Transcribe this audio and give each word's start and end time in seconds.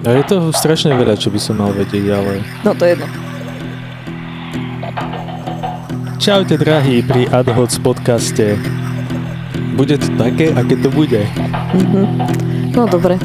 A 0.00 0.16
je 0.16 0.24
toho 0.24 0.48
strašne 0.48 0.96
veľa, 0.96 1.20
čo 1.20 1.28
by 1.28 1.36
som 1.36 1.60
mal 1.60 1.76
vedieť, 1.76 2.08
ale... 2.08 2.40
No 2.64 2.72
to 2.72 2.88
je 2.88 2.96
jedno. 2.96 3.06
Čaute 6.16 6.56
drahí 6.56 7.04
pri 7.04 7.28
AdHoc 7.28 7.72
podcaste. 7.84 8.56
Bude 9.76 10.00
to 10.00 10.08
také, 10.16 10.52
aké 10.56 10.76
to 10.80 10.88
bude. 10.88 11.20
Mhm. 11.76 12.04
No 12.72 12.88
dobre, 12.88 13.20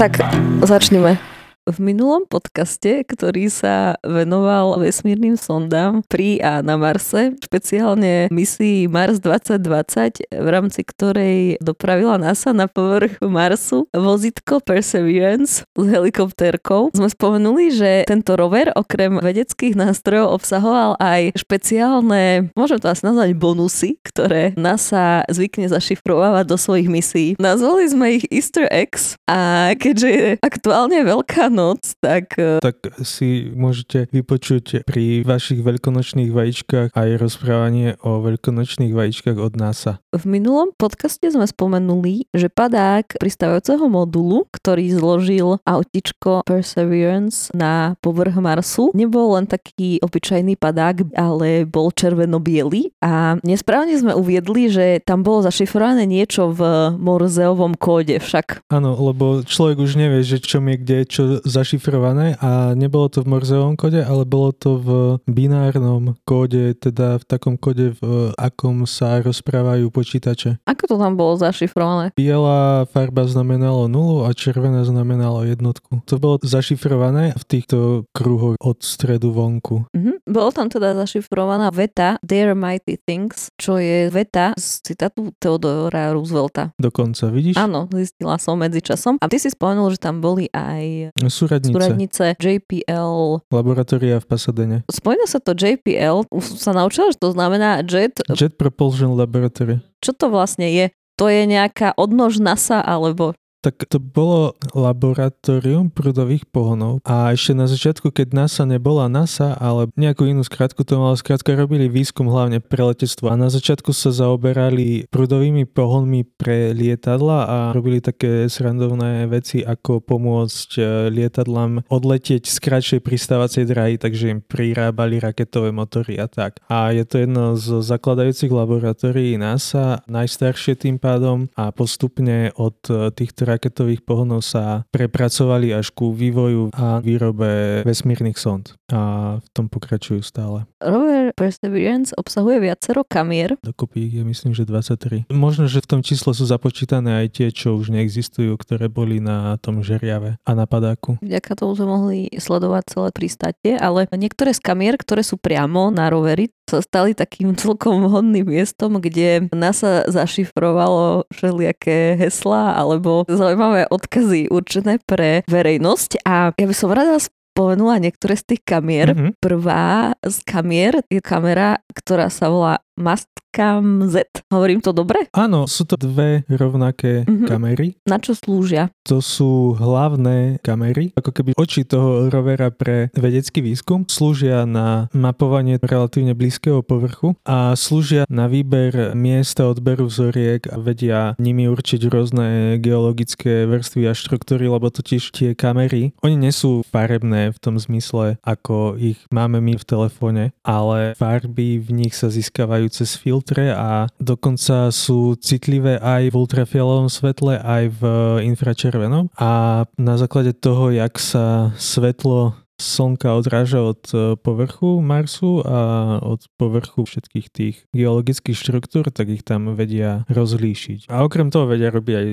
tak 0.00 0.20
začneme. 0.64 1.35
V 1.66 1.82
minulom 1.82 2.22
podcaste, 2.30 3.02
ktorý 3.02 3.50
sa 3.50 3.98
venoval 4.06 4.78
vesmírnym 4.78 5.34
sondám 5.34 6.06
pri 6.06 6.38
a 6.38 6.62
na 6.62 6.78
Marse, 6.78 7.34
špeciálne 7.42 8.30
misii 8.30 8.86
Mars 8.86 9.18
2020, 9.18 10.30
v 10.30 10.46
rámci 10.46 10.86
ktorej 10.86 11.58
dopravila 11.58 12.22
NASA 12.22 12.54
na 12.54 12.70
povrch 12.70 13.18
Marsu 13.18 13.90
vozitko 13.90 14.62
Perseverance 14.62 15.66
s 15.66 15.84
helikoptérkou, 15.90 16.94
sme 16.94 17.10
spomenuli, 17.10 17.74
že 17.74 18.06
tento 18.06 18.38
rover 18.38 18.70
okrem 18.78 19.18
vedeckých 19.18 19.74
nástrojov 19.74 20.38
obsahoval 20.38 20.94
aj 21.02 21.34
špeciálne, 21.34 22.46
môžem 22.54 22.78
to 22.78 22.94
asi 22.94 23.02
nazvať 23.02 23.34
bonusy, 23.34 23.98
ktoré 24.06 24.54
NASA 24.54 25.26
zvykne 25.26 25.66
zašifrovávať 25.66 26.46
do 26.46 26.54
svojich 26.54 26.86
misií. 26.86 27.34
Nazvali 27.42 27.90
sme 27.90 28.22
ich 28.22 28.24
Easter 28.30 28.70
eggs 28.70 29.18
a 29.26 29.74
keďže 29.74 30.08
je 30.14 30.28
aktuálne 30.46 31.02
veľká 31.02 31.55
noc, 31.56 31.96
tak 31.96 32.36
e, 32.36 32.60
Tak 32.60 33.00
si 33.00 33.48
môžete 33.56 34.12
vypočuť 34.12 34.84
pri 34.84 35.24
vašich 35.24 35.64
veľkonočných 35.64 36.28
vajíčkach 36.28 36.92
aj 36.92 37.08
rozprávanie 37.16 37.96
o 38.04 38.20
veľkonočných 38.20 38.92
vajíčkach 38.92 39.40
od 39.40 39.56
NASA. 39.56 40.04
v 40.12 40.24
minulom 40.28 40.76
podcaste 40.76 41.24
sme 41.32 41.48
spomenuli, 41.48 42.28
že 42.36 42.52
padák 42.52 43.16
pristávajúceho 43.16 43.88
modulu, 43.88 44.44
ktorý 44.52 44.92
zložil 44.92 45.48
autičko 45.64 46.44
Perseverance 46.44 47.48
na 47.56 47.96
povrch 48.04 48.36
Marsu, 48.36 48.92
nebol 48.92 49.38
len 49.40 49.48
taký 49.48 50.02
obyčajný 50.04 50.60
padák, 50.60 51.16
ale 51.16 51.64
bol 51.64 51.88
červeno-biely 51.94 52.92
a 53.00 53.40
nesprávne 53.40 53.96
sme 53.96 54.12
uviedli, 54.12 54.68
že 54.68 54.86
tam 55.06 55.22
bolo 55.22 55.46
zašifrované 55.46 56.04
niečo 56.04 56.52
v 56.52 56.60
Morzeovom 56.98 57.78
kóde 57.78 58.18
však. 58.18 58.66
Áno, 58.72 58.98
lebo 58.98 59.46
človek 59.46 59.78
už 59.78 59.96
nevie, 59.96 60.26
že 60.26 60.42
čo 60.42 60.58
je 60.58 60.76
kde 60.76 60.98
čo 61.06 61.22
zašifrované 61.46 62.36
a 62.42 62.74
nebolo 62.74 63.06
to 63.06 63.22
v 63.22 63.30
Morzeovom 63.30 63.78
kóde, 63.78 64.02
ale 64.02 64.26
bolo 64.26 64.50
to 64.50 64.70
v 64.82 64.88
binárnom 65.30 66.18
kóde, 66.26 66.74
teda 66.74 67.22
v 67.22 67.24
takom 67.24 67.54
kóde, 67.54 67.94
v 67.96 68.34
akom 68.34 68.84
sa 68.84 69.22
rozprávajú 69.22 69.88
počítače. 69.94 70.58
Ako 70.66 70.90
to 70.90 70.96
tam 70.98 71.14
bolo 71.14 71.38
zašifrované? 71.38 72.10
Biela 72.18 72.84
farba 72.90 73.24
znamenalo 73.24 73.86
nulu 73.86 74.26
a 74.26 74.34
červená 74.34 74.82
znamenalo 74.82 75.46
jednotku. 75.46 76.02
To 76.10 76.18
bolo 76.18 76.36
zašifrované 76.42 77.38
v 77.38 77.44
týchto 77.46 78.04
kruhoch 78.10 78.58
od 78.58 78.82
stredu 78.82 79.30
vonku. 79.30 79.86
Mhm. 79.94 80.26
Bolo 80.26 80.50
tam 80.50 80.66
teda 80.66 80.98
zašifrovaná 80.98 81.70
veta 81.70 82.18
There 82.26 82.58
mighty 82.58 82.98
things, 82.98 83.54
čo 83.54 83.78
je 83.78 84.10
veta 84.10 84.58
z 84.58 84.82
citátu 84.82 85.30
Theodora 85.38 86.10
Roosevelta. 86.10 86.74
Dokonca, 86.74 87.30
vidíš? 87.30 87.54
Áno, 87.54 87.86
zistila 87.94 88.34
som 88.42 88.58
medzi 88.58 88.82
časom. 88.82 89.22
A 89.22 89.30
ty 89.30 89.38
si 89.38 89.54
spomenul, 89.54 89.94
že 89.94 90.02
tam 90.02 90.18
boli 90.18 90.50
aj 90.50 91.14
Súradnice. 91.36 91.76
súradnice 91.76 92.24
JPL. 92.40 93.44
Laboratória 93.52 94.16
v 94.16 94.24
Pasadene. 94.24 94.78
Spomína 94.88 95.28
sa 95.28 95.36
to 95.36 95.52
JPL, 95.52 96.24
už 96.32 96.56
som 96.56 96.58
sa 96.58 96.72
naučila, 96.72 97.12
že 97.12 97.20
to 97.20 97.36
znamená 97.36 97.84
JET. 97.84 98.24
Jet 98.32 98.56
Propulsion 98.56 99.12
Laboratory. 99.12 99.84
Čo 100.00 100.16
to 100.16 100.32
vlastne 100.32 100.72
je? 100.72 100.88
To 101.20 101.28
je 101.28 101.44
nejaká 101.44 101.96
odnož 101.96 102.40
NASA, 102.40 102.80
alebo 102.80 103.36
Tak 103.66 103.82
to 103.90 103.98
bolo 103.98 104.54
laboratórium 104.78 105.90
prúdových 105.90 106.46
pohonov 106.46 107.02
a 107.02 107.34
ešte 107.34 107.50
na 107.50 107.66
začiatku, 107.66 108.14
keď 108.14 108.30
NASA 108.30 108.62
nebola 108.62 109.10
NASA, 109.10 109.58
ale 109.58 109.90
nejakú 109.98 110.22
inú 110.22 110.46
skratku 110.46 110.86
to 110.86 111.02
malo, 111.02 111.18
skrátka 111.18 111.50
robili 111.58 111.90
výskum 111.90 112.30
hlavne 112.30 112.62
pre 112.62 112.86
letectvo 112.86 113.26
a 113.26 113.34
na 113.34 113.50
začiatku 113.50 113.90
sa 113.90 114.14
zaoberali 114.14 115.10
prúdovými 115.10 115.66
pohonmi 115.66 116.22
pre 116.38 116.70
lietadla 116.78 117.38
a 117.42 117.56
robili 117.74 117.98
také 117.98 118.46
srandovné 118.46 119.26
veci, 119.26 119.66
ako 119.66 119.98
pomôcť 119.98 120.70
e, 120.78 120.82
lietadlám 121.10 121.90
odletieť 121.90 122.46
z 122.46 122.56
kratšej 122.62 123.00
pristávacej 123.02 123.66
drahy, 123.66 123.98
takže 123.98 124.30
im 124.30 124.46
prirábali 124.46 125.18
raketové 125.18 125.74
motory 125.74 126.22
a 126.22 126.30
tak. 126.30 126.62
A 126.70 126.94
je 126.94 127.02
to 127.02 127.18
jedno 127.18 127.58
z 127.58 127.82
zakladajúcich 127.82 128.54
laboratórií 128.54 129.34
NASA, 129.34 130.06
najstaršie 130.06 130.78
tým 130.78 131.02
pádom 131.02 131.50
a 131.58 131.74
postupne 131.74 132.54
od 132.54 132.78
e, 132.86 133.10
týchto 133.10 133.55
raketových 133.56 134.04
pohonov 134.04 134.44
sa 134.44 134.84
prepracovali 134.92 135.72
až 135.72 135.90
ku 135.90 136.12
vývoju 136.12 136.70
a 136.76 137.00
výrobe 137.00 137.82
vesmírnych 137.82 138.36
sond. 138.36 138.76
A 138.92 139.36
v 139.40 139.48
tom 139.56 139.66
pokračujú 139.72 140.20
stále. 140.20 140.68
Rover 140.80 141.32
Perseverance 141.32 142.12
obsahuje 142.16 142.60
viacero 142.60 143.04
kamier. 143.04 143.56
Dokopy 143.64 144.08
ich 144.10 144.14
je 144.20 144.24
myslím, 144.24 144.52
že 144.52 144.68
23. 144.68 145.30
Možno, 145.32 145.68
že 145.68 145.80
v 145.80 145.88
tom 145.88 146.00
čísle 146.04 146.36
sú 146.36 146.44
započítané 146.44 147.24
aj 147.24 147.28
tie, 147.40 147.48
čo 147.52 147.76
už 147.76 147.92
neexistujú, 147.92 148.56
ktoré 148.60 148.92
boli 148.92 149.22
na 149.22 149.56
tom 149.60 149.80
žeriave 149.80 150.36
a 150.44 150.50
na 150.52 150.68
padáku. 150.68 151.16
Vďaka 151.24 151.52
tomu 151.56 151.72
sme 151.76 151.86
mohli 151.88 152.18
sledovať 152.32 152.84
celé 152.92 153.08
pristátie, 153.12 153.72
ale 153.76 154.08
niektoré 154.12 154.52
z 154.52 154.60
kamier, 154.60 154.94
ktoré 155.00 155.24
sú 155.24 155.40
priamo 155.40 155.88
na 155.88 156.12
roveri, 156.12 156.52
sa 156.66 156.82
stali 156.82 157.14
takým 157.14 157.54
celkom 157.62 158.04
vhodným 158.06 158.46
miestom, 158.46 158.98
kde 158.98 159.48
NASA 159.54 160.06
zašifrovalo 160.10 161.30
všelijaké 161.30 162.18
heslá 162.18 162.74
alebo 162.74 163.24
zaujímavé 163.30 163.86
odkazy 163.88 164.50
určené 164.50 164.98
pre 165.06 165.46
verejnosť. 165.46 166.26
A 166.26 166.52
ja 166.52 166.66
by 166.66 166.74
som 166.74 166.90
rada 166.90 167.16
spomenula 167.56 167.96
niektoré 167.96 168.36
z 168.36 168.52
tých 168.52 168.62
kamier. 168.68 169.16
Mhm. 169.16 169.40
Prvá 169.40 170.12
z 170.20 170.36
kamier 170.44 171.00
je 171.08 171.24
kamera, 171.24 171.80
ktorá 171.96 172.28
sa 172.28 172.52
volá 172.52 172.84
Mastcam 172.96 174.08
Z. 174.08 174.24
Hovorím 174.48 174.80
to 174.80 174.96
dobre? 174.96 175.28
Áno, 175.36 175.68
sú 175.68 175.84
to 175.84 176.00
dve 176.00 176.48
rovnaké 176.48 177.28
Mhm. 177.28 177.44
kamery. 177.44 177.88
Na 178.08 178.16
čo 178.16 178.32
slúžia? 178.32 178.88
To 179.04 179.20
sú 179.20 179.76
hlavné 179.76 180.58
kamery, 180.64 181.12
ako 181.12 181.30
keby 181.30 181.50
oči 181.54 181.84
toho 181.84 182.32
rovera 182.32 182.72
pre 182.72 183.12
vedecký 183.12 183.60
výskum. 183.60 184.08
Slúžia 184.08 184.64
na 184.64 185.12
mapovanie 185.12 185.76
relatívne 185.78 186.32
blízkeho 186.32 186.80
povrchu 186.80 187.36
a 187.44 187.76
slúžia 187.76 188.24
na 188.32 188.48
výber 188.48 189.12
miesta 189.12 189.68
odberu 189.68 190.08
vzoriek 190.08 190.66
a 190.72 190.80
vedia 190.80 191.36
nimi 191.36 191.68
určiť 191.68 192.00
rôzne 192.08 192.80
geologické 192.80 193.68
vrstvy 193.68 194.08
a 194.08 194.16
štruktúry, 194.16 194.66
lebo 194.66 194.88
totiž 194.88 195.22
tie 195.36 195.50
kamery, 195.52 196.16
oni 196.24 196.36
nie 196.36 196.50
sú 196.50 196.80
farebné 196.88 197.52
v 197.52 197.58
tom 197.60 197.76
zmysle, 197.76 198.40
ako 198.40 198.96
ich 198.96 199.20
máme 199.28 199.60
my 199.60 199.76
v 199.76 199.84
telefóne, 199.84 200.42
ale 200.64 201.12
farby 201.14 201.76
v 201.76 201.90
nich 201.92 202.16
sa 202.16 202.32
získavajú 202.32 202.85
cez 202.92 203.16
filtre 203.16 203.72
a 203.72 204.06
dokonca 204.20 204.90
sú 204.92 205.34
citlivé 205.38 205.98
aj 205.98 206.32
v 206.32 206.38
ultrafialovom 206.38 207.08
svetle, 207.08 207.58
aj 207.60 207.84
v 207.98 208.02
infračervenom 208.46 209.30
a 209.36 209.84
na 209.98 210.14
základe 210.16 210.56
toho, 210.56 210.90
jak 210.92 211.16
sa 211.18 211.74
svetlo 211.76 212.66
Slnka 212.76 213.32
odráža 213.32 213.80
od 213.80 214.04
e, 214.12 214.36
povrchu 214.36 215.00
Marsu 215.00 215.64
a 215.64 215.80
od 216.20 216.44
povrchu 216.60 217.08
všetkých 217.08 217.46
tých 217.48 217.76
geologických 217.96 218.52
štruktúr, 218.52 219.08
tak 219.08 219.32
ich 219.32 219.40
tam 219.40 219.72
vedia 219.72 220.28
rozlíšiť. 220.28 221.08
A 221.08 221.24
okrem 221.24 221.48
toho 221.48 221.64
vedia 221.72 221.88
robiť 221.88 222.14
aj 222.14 222.26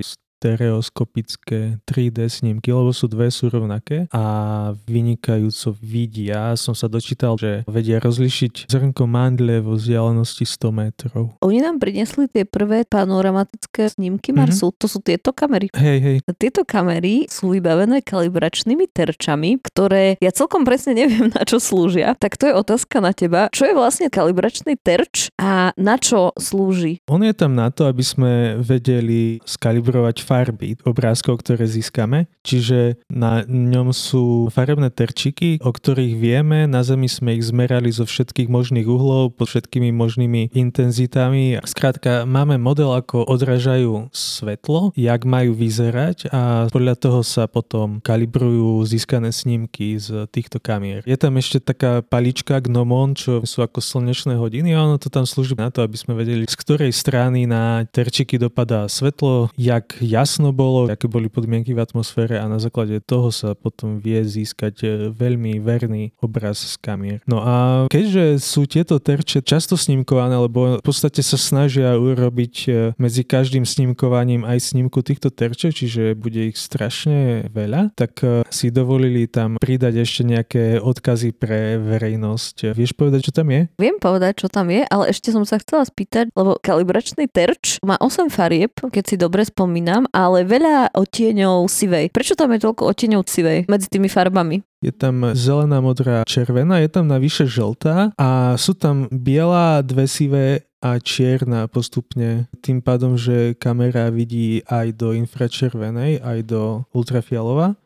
stereoskopické 0.44 1.80
3D 1.88 2.28
snímky, 2.28 2.76
lebo 2.76 2.92
sú 2.92 3.08
dve 3.08 3.31
sú 3.31 3.48
rovnaké 3.48 4.12
a 4.12 4.76
vynikajúco 4.84 5.72
vidia. 5.80 6.59
Som 6.59 6.76
sa 6.76 6.92
dočítal, 6.92 7.40
že 7.40 7.64
vedia 7.64 8.04
rozlišiť 8.04 8.68
zrnko 8.68 9.08
mandle 9.08 9.64
vo 9.64 9.80
vzdialenosti 9.80 10.44
100 10.44 10.68
metrov. 10.76 11.32
Oni 11.40 11.64
nám 11.64 11.80
priniesli 11.80 12.28
tie 12.28 12.44
prvé 12.44 12.84
panoramatické 12.84 13.88
snímky 13.88 14.36
Marsu. 14.36 14.76
To 14.76 14.92
sú 14.92 15.00
tieto 15.00 15.32
kamery. 15.32 15.72
Hej, 15.72 16.00
hej, 16.03 16.18
Tieto 16.36 16.68
kamery 16.68 17.32
sú 17.32 17.56
vybavené 17.56 18.03
kalibračnými 18.03 18.92
terčami, 18.92 19.64
ktoré 19.64 20.20
ja 20.20 20.35
celkom 20.35 20.67
presne 20.67 20.91
neviem, 21.00 21.32
na 21.32 21.47
čo 21.47 21.64
slúžia. 21.64 22.20
Tak 22.20 22.35
to 22.35 22.52
je 22.52 22.53
otázka 22.53 23.00
na 23.00 23.16
teba. 23.16 23.47
Čo 23.56 23.72
je 23.72 23.78
vlastne 23.78 24.12
kalibračný 24.12 24.76
terč 24.76 25.32
a 25.40 25.72
na 25.79 25.96
čo 25.96 26.35
slúži? 26.35 27.00
On 27.08 27.23
je 27.23 27.32
tam 27.32 27.56
na 27.56 27.72
to, 27.72 27.88
aby 27.88 28.03
sme 28.03 28.59
vedeli 28.59 29.40
skalibrovať 29.47 30.33
farby 30.34 30.82
obrázkov, 30.82 31.46
ktoré 31.46 31.70
získame. 31.70 32.26
Čiže 32.41 32.97
na 33.14 33.46
ňom 33.46 33.94
sú 33.94 34.50
farebné 34.50 34.90
terčiky, 34.90 35.62
o 35.62 35.70
ktorých 35.70 36.18
vieme. 36.18 36.66
Na 36.66 36.82
Zemi 36.82 37.06
sme 37.06 37.38
ich 37.38 37.46
zmerali 37.46 37.94
zo 37.94 38.09
všetkých 38.09 38.50
možných 38.50 38.90
uhlov, 38.90 39.38
pod 39.38 39.53
všetkými 39.53 39.94
možnými 39.94 40.50
intenzitami. 40.58 41.62
Skrátka, 41.62 42.26
máme 42.26 42.58
model, 42.58 42.97
ako 42.97 43.30
odrážajú 43.30 44.09
svetlo, 44.09 44.90
jak 44.97 45.22
majú 45.22 45.53
vyzerať 45.53 46.34
a 46.34 46.66
podľa 46.74 46.96
toho 46.97 47.22
sa 47.22 47.46
potom 47.46 48.02
kalibrujú 48.02 48.82
získané 48.90 49.29
snímky 49.29 50.02
z 50.02 50.26
týchto 50.34 50.58
kamier. 50.58 51.06
Je 51.06 51.14
tam 51.14 51.38
ešte 51.38 51.62
taká 51.62 52.02
palička 52.02 52.58
Gnomon, 52.58 53.14
čo 53.14 53.46
sú 53.46 53.62
ako 53.62 53.84
slnečné 53.84 54.34
hodiny 54.41 54.74
a 54.74 54.82
ono 54.82 54.97
to 54.97 55.14
tam 55.14 55.29
slúži 55.29 55.53
na 55.53 55.70
to, 55.70 55.86
aby 55.86 55.94
sme 55.94 56.18
vedeli, 56.18 56.50
z 56.50 56.58
ktorej 56.58 56.90
strany 56.90 57.46
na 57.46 57.86
terčiky 57.86 58.41
dopadá 58.41 58.90
svetlo, 58.90 59.53
jak 59.59 60.00
jasno 60.23 60.55
bolo, 60.55 60.87
aké 60.87 61.11
boli 61.11 61.28
podmienky 61.28 61.75
v 61.75 61.84
atmosfére 61.84 62.40
a 62.40 62.47
na 62.47 62.55
základe 62.55 63.03
toho 63.03 63.28
sa 63.28 63.52
potom 63.59 63.99
vie 63.99 64.23
získať 64.23 64.75
e, 64.79 64.87
veľmi 65.11 65.59
verný 65.59 66.16
obraz 66.23 66.64
z 66.64 66.79
kamier. 66.79 67.20
No 67.28 67.43
a 67.43 67.85
keďže 67.91 68.40
sú 68.40 68.64
tieto 68.64 69.03
terče 69.03 69.43
často 69.43 69.75
snímkované, 69.75 70.40
lebo 70.40 70.79
v 70.79 70.84
podstate 70.84 71.20
sa 71.20 71.35
snažia 71.35 71.99
urobiť 71.99 72.55
e, 72.66 72.72
medzi 72.96 73.28
každým 73.28 73.67
snímkovaním 73.67 74.47
aj 74.47 74.72
snímku 74.72 75.03
týchto 75.03 75.28
terčov, 75.28 75.75
čiže 75.75 76.16
bude 76.16 76.47
ich 76.47 76.55
strašne 76.55 77.52
veľa, 77.52 77.91
tak 77.99 78.23
e, 78.23 78.47
si 78.47 78.72
dovolili 78.72 79.28
tam 79.28 79.59
pridať 79.59 80.08
ešte 80.08 80.23
nejaké 80.23 80.64
odkazy 80.79 81.35
pre 81.35 81.76
verejnosť. 81.84 82.72
Vieš 82.72 82.96
povedať, 82.96 83.28
čo 83.28 83.35
tam 83.35 83.52
je? 83.52 83.67
Viem 83.76 83.99
povedať, 83.99 84.40
čo 84.40 84.47
tam 84.47 84.72
je, 84.72 84.87
ale 84.87 85.11
ešte 85.11 85.35
som 85.35 85.43
sa 85.43 85.59
chcela 85.59 85.84
spýtať, 85.84 86.31
lebo 86.31 86.55
kalibračný 86.64 87.28
terč 87.28 87.84
má 87.84 87.99
8 87.99 88.31
farieb, 88.31 88.72
keď 88.79 89.03
si 89.03 89.16
dobre 89.19 89.43
spomínam, 89.43 90.03
ale 90.11 90.44
veľa 90.44 90.91
odtieňov 90.97 91.70
sivej. 91.70 92.11
Prečo 92.11 92.35
tam 92.35 92.52
je 92.52 92.64
toľko 92.64 92.90
odtieňov 92.90 93.23
sivej 93.23 93.70
medzi 93.70 93.88
tými 93.88 94.09
farbami? 94.09 94.66
Je 94.84 94.91
tam 94.91 95.32
zelená, 95.32 95.79
modrá, 95.79 96.28
červená, 96.28 96.84
je 96.84 96.91
tam 96.91 97.08
navyše 97.08 97.47
žltá 97.47 98.11
a 98.20 98.59
sú 98.59 98.76
tam 98.76 99.08
biela, 99.08 99.79
dve 99.79 100.11
sivé 100.11 100.67
a 100.84 101.00
čierna 101.00 101.72
postupne. 101.72 102.52
Tým 102.59 102.84
pádom, 102.84 103.16
že 103.16 103.55
kamera 103.55 104.11
vidí 104.11 104.59
aj 104.67 105.00
do 105.00 105.16
infračervenej, 105.16 106.20
aj 106.20 106.40
do 106.44 106.84
ultrafialová 106.91 107.79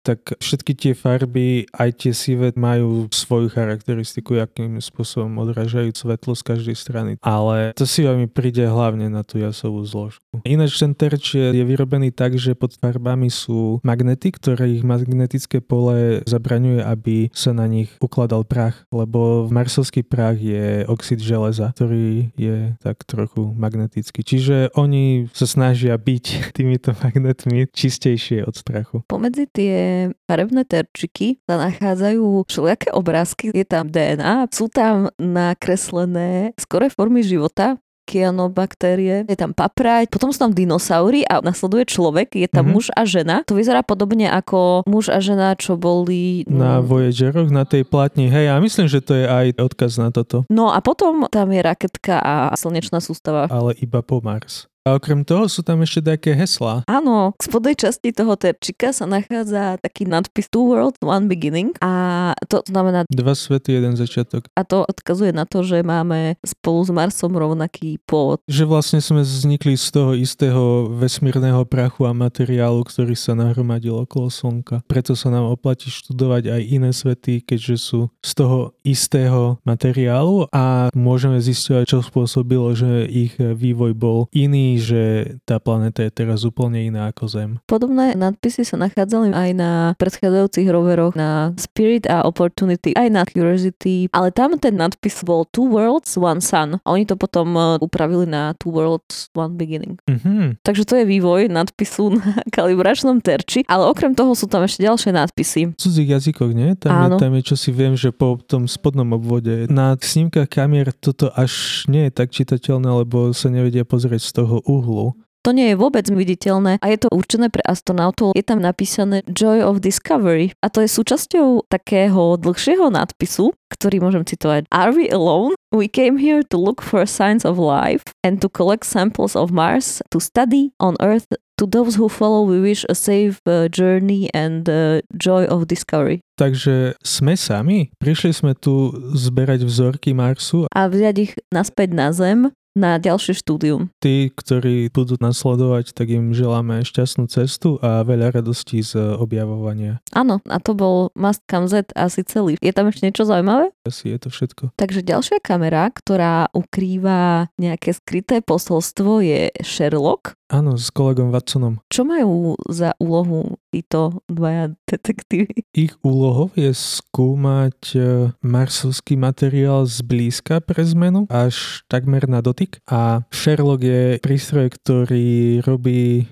tak 0.00 0.36
všetky 0.40 0.72
tie 0.72 0.92
farby, 0.96 1.68
aj 1.76 1.90
tie 2.00 2.12
sivé 2.16 2.52
majú 2.56 3.06
svoju 3.12 3.52
charakteristiku, 3.52 4.40
akým 4.40 4.80
spôsobom 4.80 5.30
odrážajú 5.44 5.92
svetlo 5.92 6.32
z 6.32 6.42
každej 6.42 6.76
strany. 6.76 7.10
Ale 7.20 7.76
to 7.76 7.84
si 7.84 8.04
mi 8.08 8.26
príde 8.26 8.64
hlavne 8.64 9.12
na 9.12 9.20
tú 9.20 9.36
jasovú 9.36 9.84
zložku. 9.84 10.24
Ináč 10.42 10.80
ten 10.80 10.96
terč 10.96 11.36
je, 11.36 11.52
vyrobený 11.52 12.10
tak, 12.10 12.40
že 12.40 12.56
pod 12.56 12.72
farbami 12.80 13.28
sú 13.28 13.78
magnety, 13.84 14.32
ktoré 14.32 14.80
ich 14.80 14.84
magnetické 14.84 15.60
pole 15.60 16.24
zabraňuje, 16.24 16.80
aby 16.80 17.16
sa 17.36 17.52
na 17.52 17.68
nich 17.68 17.92
ukladal 18.00 18.42
prach, 18.48 18.88
lebo 18.88 19.46
marsovský 19.52 20.02
prach 20.02 20.40
je 20.40 20.88
oxid 20.88 21.20
železa, 21.20 21.70
ktorý 21.76 22.32
je 22.34 22.74
tak 22.80 23.04
trochu 23.04 23.52
magnetický. 23.52 24.24
Čiže 24.24 24.72
oni 24.74 25.28
sa 25.36 25.44
snažia 25.44 25.94
byť 25.94 26.24
týmito 26.56 26.96
magnetmi 26.96 27.68
čistejšie 27.70 28.48
od 28.48 28.56
strachu. 28.56 29.04
Pomedzi 29.06 29.44
tie 29.50 29.89
farebné 30.28 30.62
terčiky 30.66 31.40
sa 31.44 31.58
nachádzajú 31.58 32.46
všelijaké 32.46 32.88
obrázky, 32.94 33.54
je 33.54 33.66
tam 33.66 33.88
DNA, 33.88 34.50
sú 34.50 34.70
tam 34.70 35.10
nakreslené 35.18 36.56
skoré 36.58 36.88
formy 36.90 37.24
života, 37.24 37.78
kianobaktérie, 38.10 39.22
je 39.30 39.36
tam 39.38 39.54
paprať, 39.54 40.10
potom 40.10 40.34
sú 40.34 40.42
tam 40.42 40.50
dinosaury 40.50 41.22
a 41.30 41.38
nasleduje 41.38 41.86
človek, 41.86 42.34
je 42.34 42.50
tam 42.50 42.66
mm-hmm. 42.66 42.74
muž 42.74 42.90
a 42.98 43.06
žena. 43.06 43.46
To 43.46 43.54
vyzerá 43.54 43.86
podobne 43.86 44.26
ako 44.26 44.82
muž 44.90 45.14
a 45.14 45.22
žena, 45.22 45.54
čo 45.54 45.78
boli... 45.78 46.42
Na 46.50 46.82
mm, 46.82 46.90
Voyageroch, 46.90 47.54
na 47.54 47.62
tej 47.62 47.86
platni. 47.86 48.26
Hej, 48.26 48.50
ja 48.50 48.58
myslím, 48.58 48.90
že 48.90 48.98
to 48.98 49.14
je 49.14 49.30
aj 49.30 49.46
odkaz 49.62 49.94
na 50.02 50.10
toto. 50.10 50.42
No 50.50 50.74
a 50.74 50.82
potom 50.82 51.30
tam 51.30 51.54
je 51.54 51.62
raketka 51.62 52.18
a 52.18 52.34
slnečná 52.58 52.98
sústava. 52.98 53.46
Ale 53.46 53.78
iba 53.78 54.02
po 54.02 54.18
Mars. 54.18 54.66
A 54.88 54.96
okrem 54.96 55.20
toho 55.28 55.44
sú 55.44 55.60
tam 55.60 55.84
ešte 55.84 56.00
také 56.00 56.32
heslá. 56.32 56.88
Áno, 56.88 57.36
v 57.36 57.42
spodnej 57.44 57.76
časti 57.76 58.16
toho 58.16 58.32
terčika 58.40 58.96
sa 58.96 59.04
nachádza 59.04 59.76
taký 59.76 60.08
nadpis 60.08 60.48
Two 60.48 60.72
Worlds, 60.72 60.96
One 61.04 61.28
Beginning 61.28 61.76
a 61.84 62.32
to 62.48 62.64
znamená... 62.64 63.04
Dva 63.12 63.36
svety, 63.36 63.76
jeden 63.76 63.92
začiatok. 63.92 64.48
A 64.56 64.64
to 64.64 64.88
odkazuje 64.88 65.36
na 65.36 65.44
to, 65.44 65.60
že 65.60 65.84
máme 65.84 66.40
spolu 66.40 66.80
s 66.80 66.90
Marsom 66.96 67.36
rovnaký 67.36 68.00
pôvod. 68.08 68.40
Že 68.48 68.64
vlastne 68.64 69.00
sme 69.04 69.20
vznikli 69.20 69.76
z 69.76 69.86
toho 69.92 70.16
istého 70.16 70.88
vesmírneho 70.96 71.68
prachu 71.68 72.08
a 72.08 72.16
materiálu, 72.16 72.80
ktorý 72.88 73.12
sa 73.12 73.36
nahromadil 73.36 74.00
okolo 74.08 74.32
Slnka. 74.32 74.80
Preto 74.88 75.12
sa 75.12 75.28
nám 75.28 75.44
oplatí 75.44 75.92
študovať 75.92 76.56
aj 76.56 76.62
iné 76.64 76.90
svety, 76.96 77.44
keďže 77.44 77.76
sú 77.76 78.00
z 78.24 78.32
toho 78.32 78.72
istého 78.80 79.60
materiálu 79.68 80.48
a 80.56 80.88
môžeme 80.96 81.36
zistiť, 81.36 81.84
čo 81.84 82.00
spôsobilo, 82.00 82.72
že 82.72 83.04
ich 83.04 83.36
vývoj 83.36 83.92
bol 83.92 84.24
iný 84.32 84.79
že 84.80 85.02
tá 85.44 85.60
planéta 85.60 86.02
je 86.02 86.12
teraz 86.12 86.42
úplne 86.42 86.80
iná 86.80 87.12
ako 87.12 87.24
Zem. 87.28 87.50
Podobné 87.68 88.16
nadpisy 88.16 88.64
sa 88.66 88.80
nachádzali 88.80 89.30
aj 89.30 89.50
na 89.54 89.70
predchádzajúcich 90.00 90.68
roveroch 90.72 91.14
na 91.14 91.52
Spirit 91.60 92.08
a 92.08 92.24
Opportunity, 92.24 92.96
aj 92.96 93.08
na 93.12 93.22
Curiosity, 93.28 94.08
ale 94.10 94.32
tam 94.32 94.56
ten 94.56 94.74
nadpis 94.74 95.22
bol 95.22 95.44
Two 95.52 95.68
Worlds, 95.68 96.16
One 96.16 96.40
Sun. 96.40 96.80
A 96.82 96.88
oni 96.90 97.04
to 97.04 97.14
potom 97.14 97.52
e, 97.54 97.78
upravili 97.78 98.24
na 98.26 98.56
Two 98.56 98.72
Worlds, 98.72 99.28
One 99.36 99.54
Beginning. 99.60 100.00
Mm-hmm. 100.08 100.64
Takže 100.64 100.82
to 100.88 100.94
je 100.98 101.04
vývoj 101.04 101.52
nadpisu 101.52 102.16
na 102.16 102.40
kalibračnom 102.56 103.20
terči, 103.20 103.62
ale 103.68 103.86
okrem 103.86 104.16
toho 104.16 104.32
sú 104.32 104.48
tam 104.48 104.64
ešte 104.64 104.82
ďalšie 104.86 105.10
nadpisy. 105.12 105.60
V 105.74 105.78
cudzích 105.78 106.08
jazykoch, 106.16 106.50
nie? 106.56 106.72
Tam 106.80 106.92
Áno. 106.92 107.16
je, 107.16 107.22
tam 107.22 107.32
je 107.36 107.42
čo 107.44 107.56
si 107.58 107.70
viem, 107.74 107.94
že 107.98 108.14
po 108.14 108.38
tom 108.40 108.64
spodnom 108.64 109.12
obvode. 109.12 109.68
Na 109.68 109.98
snímkach 109.98 110.48
kamier 110.48 110.94
toto 110.96 111.28
až 111.36 111.84
nie 111.86 112.08
je 112.08 112.12
tak 112.14 112.32
čitateľné, 112.32 112.88
lebo 113.04 113.34
sa 113.36 113.50
nevedia 113.50 113.84
pozrieť 113.84 114.22
z 114.22 114.32
toho 114.42 114.59
uhlu. 114.64 115.16
To 115.40 115.56
nie 115.56 115.72
je 115.72 115.80
vôbec 115.80 116.04
viditeľné 116.04 116.76
a 116.84 116.86
je 116.92 117.00
to 117.00 117.08
určené 117.08 117.48
pre 117.48 117.64
astronautov. 117.64 118.36
Je 118.36 118.44
tam 118.44 118.60
napísané 118.60 119.24
Joy 119.24 119.64
of 119.64 119.80
Discovery 119.80 120.52
a 120.60 120.68
to 120.68 120.84
je 120.84 120.88
súčasťou 120.92 121.64
takého 121.72 122.36
dlhšieho 122.36 122.92
nadpisu, 122.92 123.56
ktorý 123.72 124.04
môžem 124.04 124.28
citovať. 124.28 124.68
Are 124.68 124.92
we 124.92 125.08
alone? 125.08 125.56
We 125.72 125.88
came 125.88 126.20
here 126.20 126.44
to 126.52 126.60
look 126.60 126.84
for 126.84 127.08
signs 127.08 127.48
of 127.48 127.56
life 127.56 128.04
and 128.20 128.36
to 128.44 128.52
collect 128.52 128.84
samples 128.84 129.32
of 129.32 129.48
Mars 129.48 130.04
to 130.12 130.20
study 130.20 130.76
on 130.76 131.00
Earth 131.00 131.32
To 131.60 131.68
those 131.68 132.00
who 132.00 132.08
follow 132.08 132.48
we 132.48 132.56
wish 132.56 132.88
a 132.88 132.96
safe 132.96 133.36
uh, 133.44 133.68
journey 133.68 134.32
and 134.32 134.64
the 134.64 135.04
joy 135.12 135.44
of 135.44 135.68
discovery. 135.68 136.24
Takže 136.40 136.96
sme 137.04 137.36
sami? 137.36 137.92
Prišli 138.00 138.32
sme 138.32 138.56
tu 138.56 138.88
zberať 139.12 139.68
vzorky 139.68 140.16
Marsu. 140.16 140.64
A 140.72 140.88
vziať 140.88 141.16
ich 141.20 141.32
naspäť 141.52 141.92
na 141.92 142.16
Zem 142.16 142.48
na 142.74 143.02
ďalšie 143.02 143.34
štúdium. 143.34 143.90
Tí, 143.98 144.30
ktorí 144.30 144.90
budú 144.94 145.18
nasledovať, 145.18 145.92
tak 145.94 146.10
im 146.10 146.30
želáme 146.30 146.86
šťastnú 146.86 147.26
cestu 147.26 147.76
a 147.82 148.06
veľa 148.06 148.40
radostí 148.40 148.82
z 148.82 148.96
objavovania. 149.18 149.98
Áno, 150.14 150.38
a 150.46 150.56
to 150.62 150.74
bol 150.78 151.10
Must 151.18 151.42
Come 151.50 151.66
Z 151.66 151.90
asi 151.98 152.22
celý. 152.22 152.54
Je 152.62 152.70
tam 152.70 152.86
ešte 152.88 153.10
niečo 153.10 153.26
zaujímavé? 153.26 153.74
Asi 153.82 154.14
je 154.14 154.18
to 154.22 154.28
všetko. 154.30 154.76
Takže 154.78 155.02
ďalšia 155.02 155.38
kamera, 155.42 155.90
ktorá 155.90 156.46
ukrýva 156.54 157.50
nejaké 157.58 157.90
skryté 157.94 158.38
posolstvo 158.40 159.22
je 159.22 159.50
Sherlock. 159.62 160.38
Áno, 160.50 160.74
s 160.74 160.90
kolegom 160.90 161.30
Watsonom. 161.30 161.78
Čo 161.86 162.02
majú 162.02 162.58
za 162.66 162.98
úlohu 162.98 163.62
títo 163.70 164.26
dvaja 164.26 164.74
detektívy? 164.90 165.62
Ich 165.70 165.94
úlohou 166.02 166.50
je 166.58 166.74
skúmať 166.74 167.78
e, 167.94 167.98
marsovský 168.42 169.14
materiál 169.14 169.86
zblízka 169.86 170.58
pre 170.58 170.82
zmenu 170.82 171.30
až 171.30 171.86
takmer 171.86 172.26
na 172.26 172.42
dotyk 172.42 172.82
a 172.90 173.22
Sherlock 173.30 173.86
je 173.86 174.02
prístroj, 174.18 174.74
ktorý 174.74 175.62
robí 175.62 176.26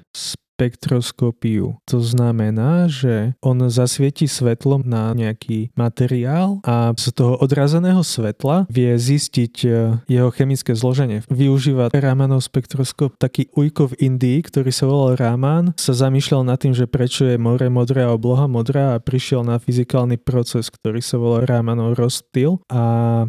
spektroskopiu. 0.58 1.78
To 1.86 2.02
znamená, 2.02 2.90
že 2.90 3.38
on 3.38 3.62
zasvieti 3.70 4.26
svetlom 4.26 4.82
na 4.82 5.14
nejaký 5.14 5.70
materiál 5.78 6.58
a 6.66 6.90
z 6.98 7.14
toho 7.14 7.38
odrazeného 7.38 8.02
svetla 8.02 8.66
vie 8.66 8.98
zistiť 8.98 9.54
e, 9.62 9.68
jeho 10.10 10.34
chemické 10.34 10.74
zloženie. 10.74 11.22
Využíva 11.30 11.94
Ramanov 11.94 12.42
spektroskop. 12.42 13.14
Taký 13.22 13.54
ujko 13.54 13.94
v 13.94 14.10
Indii, 14.10 14.42
ktorý 14.42 14.74
sa 14.74 14.90
volal 14.90 15.14
Raman, 15.14 15.78
sa 15.78 15.94
zamýšľal 15.94 16.42
nad 16.42 16.58
tým, 16.58 16.74
že 16.74 16.90
prečo 16.90 17.22
je 17.22 17.38
more 17.38 17.70
modré 17.70 18.02
a 18.02 18.10
obloha 18.10 18.50
modrá 18.50 18.98
a 18.98 19.02
prišiel 19.02 19.46
na 19.46 19.62
fyzikálny 19.62 20.18
proces, 20.18 20.74
ktorý 20.74 20.98
sa 20.98 21.22
volá 21.22 21.46
Ramanov 21.46 21.94
rozptyl 21.94 22.58
a 22.66 22.82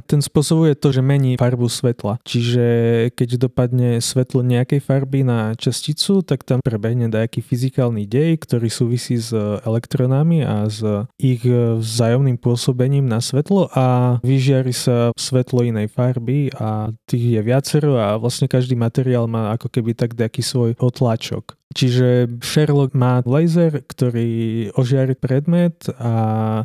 ten 0.10 0.26
spôsobuje 0.26 0.74
to, 0.74 0.90
že 0.90 1.06
mení 1.06 1.38
farbu 1.38 1.70
svetla. 1.70 2.18
Čiže 2.26 2.66
keď 3.14 3.38
dopadne 3.38 4.02
svetlo 4.02 4.42
nejakej 4.42 4.82
farby 4.82 5.22
na 5.22 5.54
časticu, 5.54 6.26
tak 6.26 6.42
tam 6.42 6.58
prebehne 6.66 7.19
nejaký 7.20 7.44
fyzikálny 7.44 8.08
dej, 8.08 8.40
ktorý 8.40 8.72
súvisí 8.72 9.20
s 9.20 9.36
elektronami 9.68 10.48
a 10.48 10.72
s 10.72 10.80
ich 11.20 11.44
vzájomným 11.44 12.40
pôsobením 12.40 13.04
na 13.04 13.20
svetlo 13.20 13.68
a 13.76 14.18
vyžiari 14.24 14.72
sa 14.72 15.12
svetlo 15.20 15.68
inej 15.68 15.92
farby 15.92 16.48
a 16.56 16.96
tých 17.04 17.36
je 17.36 17.42
viacero 17.44 18.00
a 18.00 18.16
vlastne 18.16 18.48
každý 18.48 18.80
materiál 18.80 19.28
má 19.28 19.52
ako 19.52 19.68
keby 19.68 19.92
tak 19.92 20.16
nejaký 20.16 20.40
svoj 20.40 20.80
otlačok. 20.80 21.59
Čiže 21.70 22.42
Sherlock 22.42 22.98
má 22.98 23.22
laser, 23.30 23.86
ktorý 23.86 24.30
ožiari 24.74 25.14
predmet 25.14 25.86
a 26.02 26.14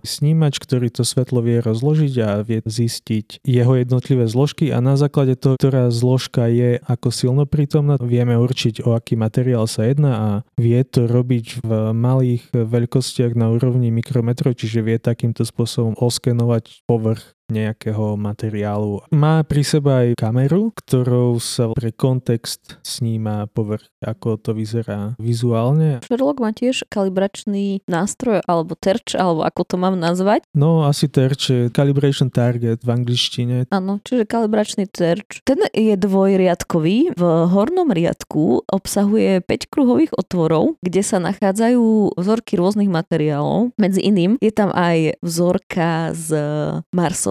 snímač, 0.01 0.57
ktorý 0.57 0.89
to 0.89 1.05
svetlo 1.05 1.45
vie 1.45 1.61
rozložiť 1.61 2.15
a 2.25 2.31
vie 2.41 2.65
zistiť 2.65 3.45
jeho 3.45 3.77
jednotlivé 3.77 4.25
zložky. 4.25 4.73
A 4.73 4.81
na 4.81 4.97
základe 4.97 5.37
toho, 5.37 5.61
ktorá 5.61 5.93
zložka 5.93 6.49
je 6.49 6.81
ako 6.89 7.13
silno 7.13 7.45
prítomná, 7.45 8.01
vieme 8.01 8.33
určiť, 8.41 8.81
o 8.89 8.97
aký 8.97 9.21
materiál 9.21 9.69
sa 9.69 9.85
jedná 9.85 10.13
a 10.17 10.29
vie 10.57 10.81
to 10.89 11.05
robiť 11.05 11.61
v 11.61 11.71
malých 11.93 12.49
veľkostiach 12.57 13.37
na 13.37 13.53
úrovni 13.53 13.93
mikrometrov, 13.93 14.57
čiže 14.57 14.81
vie 14.81 14.97
takýmto 14.97 15.45
spôsobom 15.45 16.01
oskenovať 16.01 16.89
povrch 16.89 17.34
nejakého 17.53 18.17
materiálu. 18.17 19.05
Má 19.13 19.45
pri 19.45 19.63
seba 19.67 20.07
aj 20.07 20.17
kameru, 20.17 20.73
ktorou 20.73 21.37
sa 21.43 21.69
pre 21.77 21.93
kontext 21.93 22.81
sníma 22.81 23.51
povrch, 23.53 23.89
ako 24.01 24.41
to 24.41 24.51
vyzerá 24.57 25.17
vizuálne. 25.21 26.01
Sherlock 26.05 26.41
má 26.41 26.57
tiež 26.57 26.89
kalibračný 26.89 27.85
nástroj 27.85 28.41
alebo 28.49 28.77
terč, 28.79 29.17
alebo 29.17 29.45
ako 29.45 29.63
to 29.65 29.77
mám 29.77 29.97
nazvať. 30.01 30.47
No 30.57 30.89
asi 30.89 31.09
terč 31.09 31.53
je 31.53 31.61
calibration 31.69 32.33
target 32.33 32.81
v 32.85 32.91
angličtine. 32.93 33.69
Áno, 33.69 34.01
čiže 34.01 34.25
kalibračný 34.25 34.89
terč. 34.89 35.45
Ten 35.45 35.65
je 35.73 35.95
dvojriadkový. 35.97 37.17
V 37.17 37.23
hornom 37.51 37.93
riadku 37.93 38.65
obsahuje 38.69 39.45
5 39.45 39.73
kruhových 39.73 40.13
otvorov, 40.17 40.81
kde 40.81 41.03
sa 41.05 41.21
nachádzajú 41.21 42.17
vzorky 42.17 42.57
rôznych 42.57 42.89
materiálov. 42.89 43.77
Medzi 43.77 44.01
iným 44.05 44.41
je 44.41 44.53
tam 44.53 44.71
aj 44.73 45.19
vzorka 45.21 46.15
z 46.15 46.29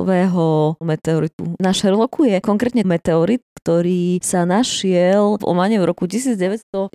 Marsového 0.04 0.76
meteoritu. 0.84 1.56
Na 1.64 1.72
Sherlocku 1.72 2.28
je 2.28 2.44
konkrétne 2.44 2.84
meteorit, 2.84 3.40
ktorý 3.64 4.20
sa 4.20 4.44
našiel 4.44 5.40
v 5.40 5.44
Omane 5.48 5.80
v 5.80 5.88
roku 5.88 6.04
1999 6.12 6.92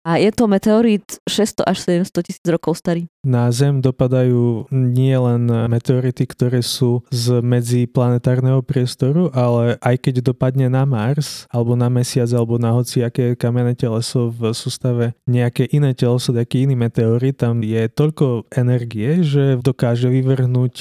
a 0.00 0.12
je 0.16 0.30
to 0.32 0.44
meteorit 0.48 1.04
600 1.28 1.68
až 1.68 1.76
700 2.08 2.24
tisíc 2.24 2.46
rokov 2.48 2.80
starý. 2.80 3.04
Na 3.26 3.50
Zem 3.50 3.82
dopadajú 3.82 4.70
nie 4.70 5.10
len 5.18 5.50
meteority, 5.50 6.30
ktoré 6.30 6.62
sú 6.62 7.02
z 7.10 7.42
medziplanetárneho 7.42 8.62
priestoru, 8.62 9.34
ale 9.34 9.74
aj 9.82 9.98
keď 9.98 10.30
dopadne 10.30 10.70
na 10.70 10.86
Mars, 10.86 11.50
alebo 11.50 11.74
na 11.74 11.90
Mesiac, 11.90 12.30
alebo 12.30 12.54
na 12.62 12.70
hociaké 12.70 13.34
kamenné 13.34 13.74
teleso 13.74 14.30
v 14.30 14.54
sústave 14.54 15.18
nejaké 15.26 15.66
iné 15.74 15.90
teleso, 15.90 16.30
taký 16.30 16.70
iný 16.70 16.78
meteorit, 16.78 17.34
tam 17.34 17.66
je 17.66 17.90
toľko 17.90 18.46
energie, 18.54 19.26
že 19.26 19.58
dokáže 19.58 20.06
vyvrhnúť 20.06 20.76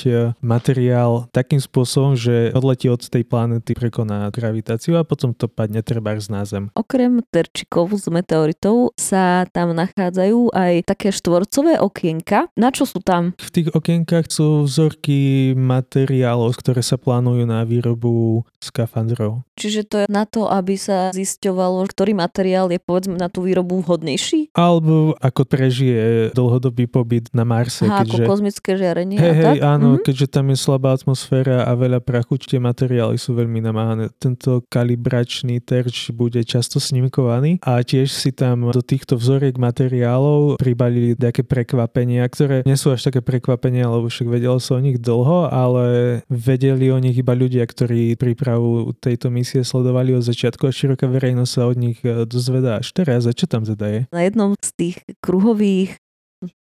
materiál 0.46 1.26
takým 1.34 1.58
spôsobom, 1.58 2.14
že 2.14 2.54
odletí 2.54 2.86
od 2.94 3.02
tej 3.02 3.26
planety, 3.26 3.74
prekoná 3.74 4.30
gravitáciu 4.30 5.02
a 5.02 5.08
potom 5.08 5.34
to 5.34 5.50
padne 5.50 5.82
treba 5.82 6.14
na 6.30 6.46
Zem. 6.46 6.70
Okrem 6.78 7.26
terčikov 7.34 7.90
z 7.98 8.14
meteoritov 8.14 8.94
sa 8.94 9.50
tam 9.50 9.74
nachádzajú 9.74 10.54
aj 10.54 10.86
také 10.86 11.10
štvorcové 11.10 11.82
okienka, 11.82 12.35
okienka. 12.36 12.60
Na 12.60 12.70
čo 12.72 12.84
sú 12.84 13.00
tam? 13.00 13.32
V 13.40 13.50
tých 13.52 13.68
okienkach 13.72 14.28
sú 14.28 14.68
vzorky 14.68 15.54
materiálov, 15.56 16.56
ktoré 16.60 16.82
sa 16.84 17.00
plánujú 17.00 17.48
na 17.48 17.64
výrobu 17.64 18.44
skafandrov. 18.60 19.46
Čiže 19.56 19.82
to 19.88 19.96
je 20.04 20.08
na 20.12 20.28
to, 20.28 20.52
aby 20.52 20.76
sa 20.76 21.16
zisťovalo, 21.16 21.88
ktorý 21.88 22.12
materiál 22.18 22.68
je 22.74 22.80
povedzme 22.82 23.16
na 23.16 23.32
tú 23.32 23.48
výrobu 23.48 23.80
vhodnejší? 23.86 24.52
Alebo 24.52 25.16
ako 25.22 25.48
prežije 25.48 26.36
dlhodobý 26.36 26.90
pobyt 26.90 27.32
na 27.32 27.48
Marse. 27.48 27.88
Aha, 27.88 28.04
keďže... 28.04 28.26
ako 28.26 28.30
kozmické 28.36 28.72
žiarenie 28.76 29.16
hej, 29.16 29.36
hej, 29.38 29.58
áno, 29.64 29.96
mm-hmm. 29.96 30.04
keďže 30.04 30.28
tam 30.28 30.52
je 30.52 30.58
slabá 30.60 30.92
atmosféra 30.92 31.64
a 31.64 31.72
veľa 31.78 32.04
prachu, 32.04 32.36
tie 32.42 32.60
materiály 32.60 33.16
sú 33.16 33.38
veľmi 33.38 33.64
namáhané. 33.64 34.12
Tento 34.20 34.66
kalibračný 34.68 35.64
terč 35.64 36.12
bude 36.12 36.42
často 36.44 36.82
snímkovaný 36.84 37.64
a 37.64 37.80
tiež 37.80 38.12
si 38.12 38.36
tam 38.36 38.68
do 38.74 38.82
týchto 38.84 39.16
vzoriek 39.16 39.56
materiálov 39.56 40.60
pribalili 40.60 41.16
nejaké 41.16 41.46
prekvapenia, 41.46 42.25
ktoré 42.30 42.62
nie 42.64 42.78
sú 42.78 42.94
až 42.94 43.10
také 43.10 43.20
prekvapenia, 43.24 43.90
lebo 43.90 44.08
však 44.12 44.28
vedelo 44.30 44.58
sa 44.62 44.78
o 44.78 44.84
nich 44.84 45.02
dlho, 45.02 45.50
ale 45.50 45.86
vedeli 46.30 46.90
o 46.92 47.00
nich 47.02 47.18
iba 47.18 47.34
ľudia, 47.34 47.66
ktorí 47.66 48.16
prípravu 48.16 48.94
tejto 48.98 49.34
misie 49.34 49.66
sledovali 49.66 50.14
od 50.14 50.24
začiatku 50.24 50.70
a 50.70 50.76
široká 50.76 51.10
verejnosť 51.10 51.52
sa 51.52 51.64
od 51.68 51.78
nich 51.78 52.00
e, 52.06 52.24
dozvedá 52.30 52.80
až 52.80 52.94
teraz. 52.94 53.26
A 53.26 53.34
čo 53.34 53.50
tam 53.50 53.66
teda 53.66 53.86
je? 53.90 54.00
Na 54.14 54.22
jednom 54.24 54.54
z 54.62 54.70
tých 54.76 54.98
kruhových 55.20 55.98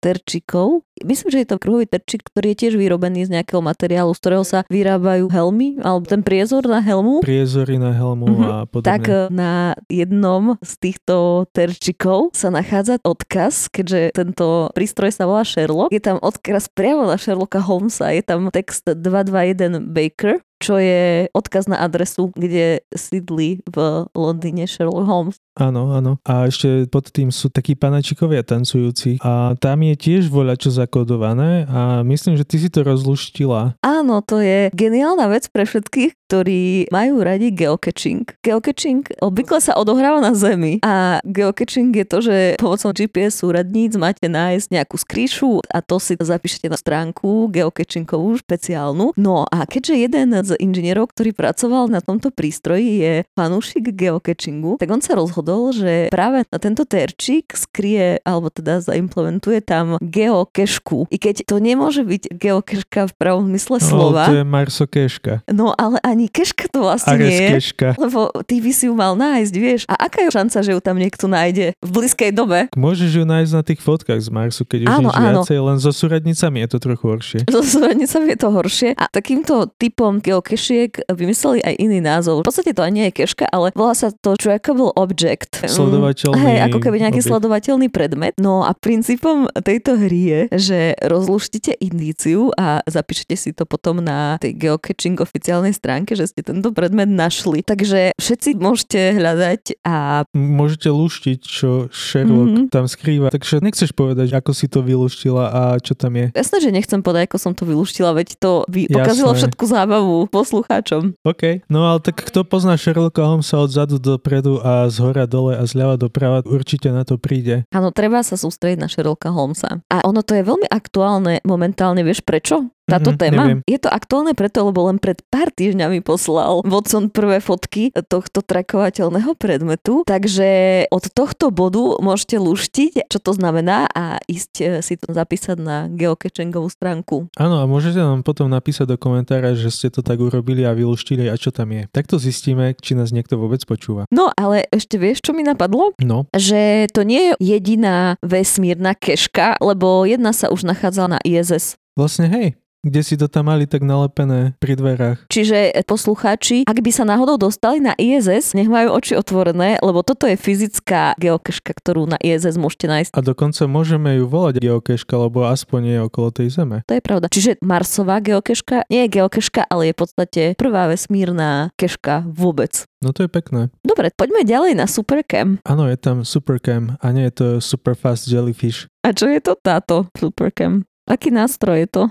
terčikov. 0.06 0.86
Myslím, 1.02 1.34
že 1.34 1.42
je 1.42 1.50
to 1.50 1.58
kruhový 1.58 1.90
terčik, 1.90 2.30
ktorý 2.30 2.54
je 2.54 2.60
tiež 2.62 2.74
vyrobený 2.78 3.26
z 3.26 3.34
nejakého 3.34 3.58
materiálu, 3.66 4.14
z 4.14 4.22
ktorého 4.22 4.46
sa 4.46 4.62
vyrábajú 4.70 5.26
helmy, 5.34 5.82
alebo 5.82 6.06
ten 6.06 6.22
priezor 6.22 6.62
na 6.70 6.78
helmu. 6.78 7.26
Priezory 7.26 7.82
na 7.82 7.90
helmu 7.90 8.30
mm-hmm. 8.30 8.46
a 8.46 8.58
podobne. 8.70 8.90
Tak 8.94 9.04
e, 9.10 9.18
na 9.34 9.74
jednom 9.90 10.62
z 10.62 10.74
týchto 10.78 11.50
terčikov 11.50 12.38
sa 12.38 12.54
nachádza 12.54 13.02
odkaz, 13.02 13.74
keďže 13.74 14.14
tento 14.14 14.70
prístroj 14.78 15.10
sa 15.10 15.26
volá 15.26 15.42
Sherlock. 15.42 15.90
Je 15.90 15.98
tam 15.98 16.22
odkaz 16.22 16.70
priamo 16.70 17.10
na 17.10 17.18
Sherlocka 17.18 17.66
Holmesa, 17.66 18.14
je 18.14 18.22
tam 18.22 18.54
text 18.54 18.86
221 18.86 19.90
Baker, 19.90 20.38
čo 20.62 20.78
je 20.78 21.28
odkaz 21.34 21.66
na 21.66 21.82
adresu, 21.82 22.30
kde 22.38 22.86
sídli 22.94 23.66
v 23.66 24.06
Londýne 24.14 24.70
Sherlock 24.70 25.10
Holmes. 25.10 25.38
Áno, 25.56 25.96
áno. 25.96 26.20
A 26.28 26.52
ešte 26.52 26.84
pod 26.92 27.08
tým 27.16 27.32
sú 27.32 27.48
takí 27.48 27.80
panačikovia 27.80 28.44
tancujúci. 28.44 29.24
A 29.24 29.56
tam 29.56 29.88
je 29.88 29.96
tiež 29.96 30.28
voľa 30.28 30.60
čo 30.60 30.68
zakodované 30.68 31.64
a 31.72 32.04
myslím, 32.04 32.36
že 32.36 32.44
ty 32.44 32.60
si 32.60 32.68
to 32.68 32.84
rozluštila. 32.84 33.80
Áno, 33.80 34.20
to 34.20 34.44
je 34.44 34.68
geniálna 34.76 35.32
vec 35.32 35.48
pre 35.48 35.64
všetkých, 35.64 36.28
ktorí 36.28 36.92
majú 36.92 37.24
radi 37.24 37.56
geocaching. 37.56 38.28
Geocaching 38.44 39.08
obvykle 39.24 39.64
sa 39.64 39.80
odohráva 39.80 40.20
na 40.20 40.36
Zemi 40.36 40.84
a 40.84 41.24
geocaching 41.24 41.96
je 41.96 42.06
to, 42.06 42.18
že 42.20 42.38
pomocou 42.60 42.92
GPS 42.92 43.40
súradníc 43.40 43.96
máte 43.96 44.28
nájsť 44.28 44.68
nejakú 44.76 45.00
skrýšu 45.00 45.64
a 45.72 45.80
to 45.80 46.04
si 46.04 46.20
zapíšete 46.20 46.68
na 46.68 46.76
stránku 46.76 47.48
geocachingovú 47.48 48.44
špeciálnu. 48.44 49.16
No 49.16 49.48
a 49.48 49.64
keďže 49.64 49.96
jeden 49.96 50.36
z 50.36 50.52
inžinierov, 50.60 51.16
ktorý 51.16 51.32
pracoval 51.32 51.88
na 51.88 52.04
tomto 52.04 52.28
prístroji 52.28 52.90
je 53.00 53.14
fanúšik 53.40 53.96
geocachingu, 53.96 54.76
tak 54.84 54.92
on 54.92 55.00
sa 55.00 55.16
rozhodol, 55.16 55.45
že 55.72 56.10
práve 56.10 56.44
na 56.50 56.58
tento 56.58 56.84
terčík 56.84 57.54
skrie, 57.54 58.18
alebo 58.26 58.50
teda 58.50 58.82
zaimplementuje 58.82 59.62
tam 59.62 60.02
geokešku. 60.02 61.08
I 61.14 61.18
keď 61.22 61.46
to 61.46 61.62
nemôže 61.62 62.02
byť 62.02 62.34
geokeška 62.34 63.12
v 63.12 63.14
pravom 63.16 63.46
zmysle 63.54 63.78
slova. 63.78 64.26
No, 64.26 64.32
to 64.34 64.38
je 64.42 64.46
marsokeška. 64.46 65.34
No 65.54 65.78
ale 65.78 66.02
ani 66.02 66.26
keška 66.28 66.66
to 66.74 66.82
vlastne 66.82 67.14
Ares 67.14 67.30
nie 67.30 67.38
je. 67.38 67.50
keška. 67.62 67.90
Lebo 68.02 68.34
ty 68.50 68.58
by 68.58 68.72
si 68.74 68.90
ju 68.90 68.94
mal 68.98 69.14
nájsť, 69.14 69.54
vieš. 69.54 69.82
A 69.86 70.10
aká 70.10 70.26
je 70.26 70.34
šanca, 70.34 70.58
že 70.66 70.74
ju 70.74 70.80
tam 70.82 70.98
niekto 70.98 71.30
nájde 71.30 71.78
v 71.78 71.90
blízkej 71.94 72.34
dobe? 72.34 72.68
Môžeš 72.74 73.22
ju 73.22 73.24
nájsť 73.30 73.52
na 73.54 73.62
tých 73.62 73.80
fotkách 73.86 74.18
z 74.18 74.30
Marsu, 74.34 74.66
keď 74.66 74.80
už 74.90 74.90
Áno, 74.90 75.10
nič 75.12 75.16
áno. 75.16 75.26
viacej, 75.46 75.58
len 75.62 75.78
so 75.78 75.92
súradnicami 75.94 76.58
je 76.66 76.70
to 76.74 76.78
trochu 76.82 77.06
horšie. 77.06 77.40
So 77.52 77.62
súradnicami 77.62 78.34
je 78.34 78.40
to 78.42 78.50
horšie. 78.50 78.90
A 78.98 79.06
takýmto 79.14 79.70
typom 79.78 80.18
geokešiek 80.24 81.06
vymysleli 81.12 81.62
aj 81.62 81.76
iný 81.78 82.00
názov. 82.02 82.42
V 82.42 82.48
podstate 82.50 82.74
to 82.74 82.82
ani 82.82 82.96
nie 82.96 83.12
je 83.12 83.28
keška, 83.28 83.52
ale 83.52 83.76
volá 83.76 83.92
sa 83.92 84.08
to 84.08 84.40
trackable 84.40 84.96
object. 84.96 85.35
Mm, 85.38 85.68
Sledovateľný 85.68 86.40
Hej, 86.42 86.58
ako 86.64 86.78
keby 86.80 86.98
nejaký 87.00 87.14
objekt. 87.18 87.30
sledovateľný 87.30 87.88
predmet. 87.90 88.34
No 88.36 88.62
a 88.62 88.72
princípom 88.72 89.36
tejto 89.54 89.98
hry 89.98 90.22
je, 90.22 90.42
že 90.54 90.80
rozluštíte 91.02 91.76
indíciu 91.76 92.52
a 92.54 92.80
zapíšete 92.84 93.36
si 93.36 93.50
to 93.52 93.64
potom 93.64 94.00
na 94.00 94.38
tej 94.38 94.56
geocaching 94.56 95.18
oficiálnej 95.18 95.72
stránke, 95.72 96.14
že 96.14 96.26
ste 96.26 96.42
tento 96.42 96.70
predmet 96.70 97.08
našli. 97.08 97.62
Takže 97.62 98.14
všetci 98.16 98.50
môžete 98.56 99.14
hľadať 99.14 99.62
a 99.82 100.24
Môžete 100.32 100.88
luštiť, 100.88 101.40
čo 101.40 101.70
Sherlock 101.90 102.48
Mhm. 102.48 102.64
tam 102.70 102.86
skrýva. 102.86 103.28
Takže 103.30 103.60
nechceš 103.60 103.92
povedať, 103.92 104.32
ako 104.32 104.52
si 104.52 104.66
to 104.66 104.80
vyluštila 104.80 105.44
a 105.46 105.62
čo 105.78 105.94
tam 105.94 106.14
je. 106.14 106.30
jasné, 106.32 106.58
že 106.60 106.70
nechcem 106.70 107.00
povedať, 107.00 107.28
ako 107.28 107.38
som 107.40 107.52
to 107.52 107.64
vyluštila, 107.64 108.14
veď 108.14 108.38
to 108.38 108.52
Jasné. 108.66 108.94
pokazilo 108.94 109.32
všetku 109.34 109.64
zábavu 109.66 110.16
poslucháčom. 110.30 111.18
OK. 111.22 111.66
No 111.66 111.84
ale 111.84 112.00
tak 112.00 112.22
kto 112.22 112.44
pozná 112.44 112.76
Sherlocka 112.76 113.22
Holmesa 113.22 113.58
od 113.58 113.68
zadu 113.68 113.98
dopredu 113.98 114.60
a 114.60 114.86
z 114.86 114.98
hora 115.00 115.25
dole 115.26 115.58
a 115.58 115.64
zľava 115.66 115.98
doprava, 115.98 116.46
určite 116.46 116.90
na 116.90 117.06
to 117.06 117.18
príde. 117.18 117.66
Áno, 117.74 117.90
treba 117.90 118.22
sa 118.22 118.38
sústrediť 118.38 118.80
na 118.82 118.88
Sherlocka 118.90 119.34
Holmesa. 119.34 119.82
A 119.90 120.06
ono 120.06 120.22
to 120.22 120.38
je 120.38 120.46
veľmi 120.46 120.70
aktuálne 120.70 121.42
momentálne, 121.46 122.02
vieš 122.06 122.22
prečo? 122.22 122.75
Táto 122.86 123.12
Mhm, 123.12 123.18
téma? 123.18 123.42
neviem. 123.44 123.60
Je 123.66 123.78
to 123.78 123.90
aktuálne 123.90 124.32
preto, 124.32 124.62
lebo 124.62 124.86
len 124.86 124.98
pred 124.98 125.18
pár 125.26 125.50
týždňami 125.50 126.00
poslal 126.00 126.62
Watson 126.64 127.10
prvé 127.10 127.42
fotky 127.42 127.90
tohto 128.06 128.40
trakovateľného 128.40 129.34
predmetu, 129.34 130.06
takže 130.06 130.46
od 130.88 131.06
tohto 131.10 131.50
bodu 131.50 131.98
môžete 131.98 132.38
luštiť, 132.38 133.08
čo 133.08 133.18
to 133.18 133.32
znamená 133.32 133.90
a 133.90 134.22
ísť 134.24 134.54
e, 134.56 134.66
si 134.80 134.96
to 134.96 135.10
zapísať 135.10 135.58
na 135.58 135.90
geocachingovú 135.90 136.70
stránku. 136.70 137.26
Áno, 137.34 137.58
a 137.58 137.66
môžete 137.66 137.98
nám 137.98 138.22
potom 138.22 138.46
napísať 138.46 138.86
do 138.88 138.98
komentára, 138.98 139.52
že 139.52 139.68
ste 139.68 139.90
to 139.90 140.00
tak 140.00 140.18
urobili 140.18 140.62
a 140.62 140.72
vyluštili 140.72 141.26
a 141.26 141.36
čo 141.36 141.50
tam 141.50 141.72
je. 141.72 141.90
Takto 141.90 142.16
zistíme, 142.16 142.76
či 142.76 142.94
nás 142.94 143.10
niekto 143.10 143.36
vôbec 143.36 143.62
počúva. 143.62 144.06
No 144.08 144.30
ale 144.32 144.70
ešte 144.70 144.96
vieš, 144.96 145.22
čo 145.22 145.32
mi 145.32 145.42
napadlo? 145.42 145.98
No, 145.98 146.30
Že 146.30 146.62
to 146.92 147.02
nie 147.02 147.34
je 147.34 147.56
jediná 147.56 147.98
vesmírna 148.22 148.94
keška, 148.94 149.58
lebo 149.58 150.06
jedna 150.06 150.30
sa 150.32 150.48
už 150.48 150.64
nachádzala 150.64 151.18
na 151.18 151.20
ISS. 151.22 151.80
Vlastne 151.96 152.28
hej, 152.28 152.60
kde 152.86 153.02
si 153.02 153.18
to 153.18 153.26
tam 153.26 153.50
mali 153.50 153.66
tak 153.66 153.82
nalepené 153.82 154.54
pri 154.62 154.78
dverách. 154.78 155.26
Čiže 155.34 155.74
e, 155.74 155.82
poslucháči, 155.82 156.70
ak 156.70 156.78
by 156.86 156.92
sa 156.94 157.02
náhodou 157.02 157.42
dostali 157.42 157.82
na 157.82 157.98
ISS, 157.98 158.54
nech 158.54 158.70
majú 158.70 158.94
oči 158.94 159.18
otvorené, 159.18 159.82
lebo 159.82 160.06
toto 160.06 160.30
je 160.30 160.38
fyzická 160.38 161.18
geokeška, 161.18 161.74
ktorú 161.74 162.06
na 162.06 162.22
ISS 162.22 162.62
môžete 162.62 162.86
nájsť. 162.86 163.12
A 163.18 163.26
dokonca 163.26 163.66
môžeme 163.66 164.22
ju 164.22 164.30
volať 164.30 164.62
geokeška, 164.62 165.18
lebo 165.18 165.50
aspoň 165.50 165.82
je 165.82 165.98
okolo 166.06 166.30
tej 166.30 166.48
zeme. 166.54 166.86
To 166.86 166.94
je 166.94 167.02
pravda. 167.02 167.26
Čiže 167.34 167.58
Marsová 167.66 168.22
geokeška 168.22 168.86
nie 168.94 169.10
je 169.10 169.18
geokeška, 169.18 169.66
ale 169.66 169.90
je 169.90 169.94
v 169.98 170.00
podstate 170.06 170.42
prvá 170.54 170.86
vesmírna 170.86 171.74
keška 171.82 172.30
vôbec. 172.30 172.86
No 173.02 173.18
to 173.18 173.26
je 173.26 173.30
pekné. 173.34 173.74
Dobre, 173.82 174.14
poďme 174.14 174.46
ďalej 174.46 174.78
na 174.78 174.86
Supercam. 174.86 175.58
Áno, 175.66 175.90
je 175.90 175.98
tam 175.98 176.22
Supercam 176.22 177.02
a 177.02 177.06
nie 177.10 177.26
je 177.30 177.34
to 177.34 177.48
Superfast 177.66 178.30
Jellyfish. 178.30 178.86
A 179.02 179.14
čo 179.14 179.26
je 179.26 179.42
to 179.42 179.58
táto 179.58 180.10
Supercam? 180.14 180.86
Aký 181.06 181.30
nástroj 181.30 181.86
je 181.86 181.90
to? 181.90 182.04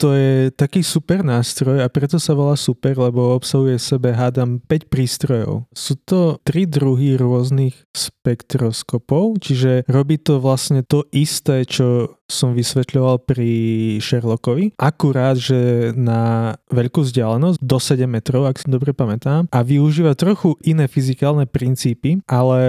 to 0.00 0.16
je 0.16 0.48
taký 0.56 0.80
super 0.80 1.20
nástroj 1.20 1.84
a 1.84 1.92
preto 1.92 2.16
sa 2.16 2.32
volá 2.32 2.56
super, 2.56 2.96
lebo 2.96 3.36
obsahuje 3.36 3.76
v 3.76 3.84
sebe, 3.84 4.08
hádam, 4.16 4.56
5 4.64 4.88
prístrojov. 4.88 5.68
Sú 5.76 6.00
to 6.00 6.40
tri 6.40 6.64
druhy 6.64 7.20
rôznych 7.20 7.76
spektroskopov, 7.92 9.36
čiže 9.44 9.84
robí 9.84 10.16
to 10.16 10.40
vlastne 10.40 10.80
to 10.80 11.04
isté, 11.12 11.68
čo 11.68 12.16
som 12.30 12.54
vysvetľoval 12.54 13.26
pri 13.26 13.50
Sherlockovi. 13.98 14.78
Akurát, 14.78 15.36
že 15.36 15.90
na 15.98 16.54
veľkú 16.70 17.02
vzdialenosť 17.04 17.58
do 17.60 17.78
7 17.82 18.06
metrov, 18.06 18.46
ak 18.46 18.62
si 18.62 18.66
dobre 18.70 18.94
pamätám, 18.94 19.50
a 19.50 19.60
využíva 19.60 20.14
trochu 20.14 20.54
iné 20.62 20.86
fyzikálne 20.86 21.44
princípy, 21.50 22.22
ale 22.30 22.60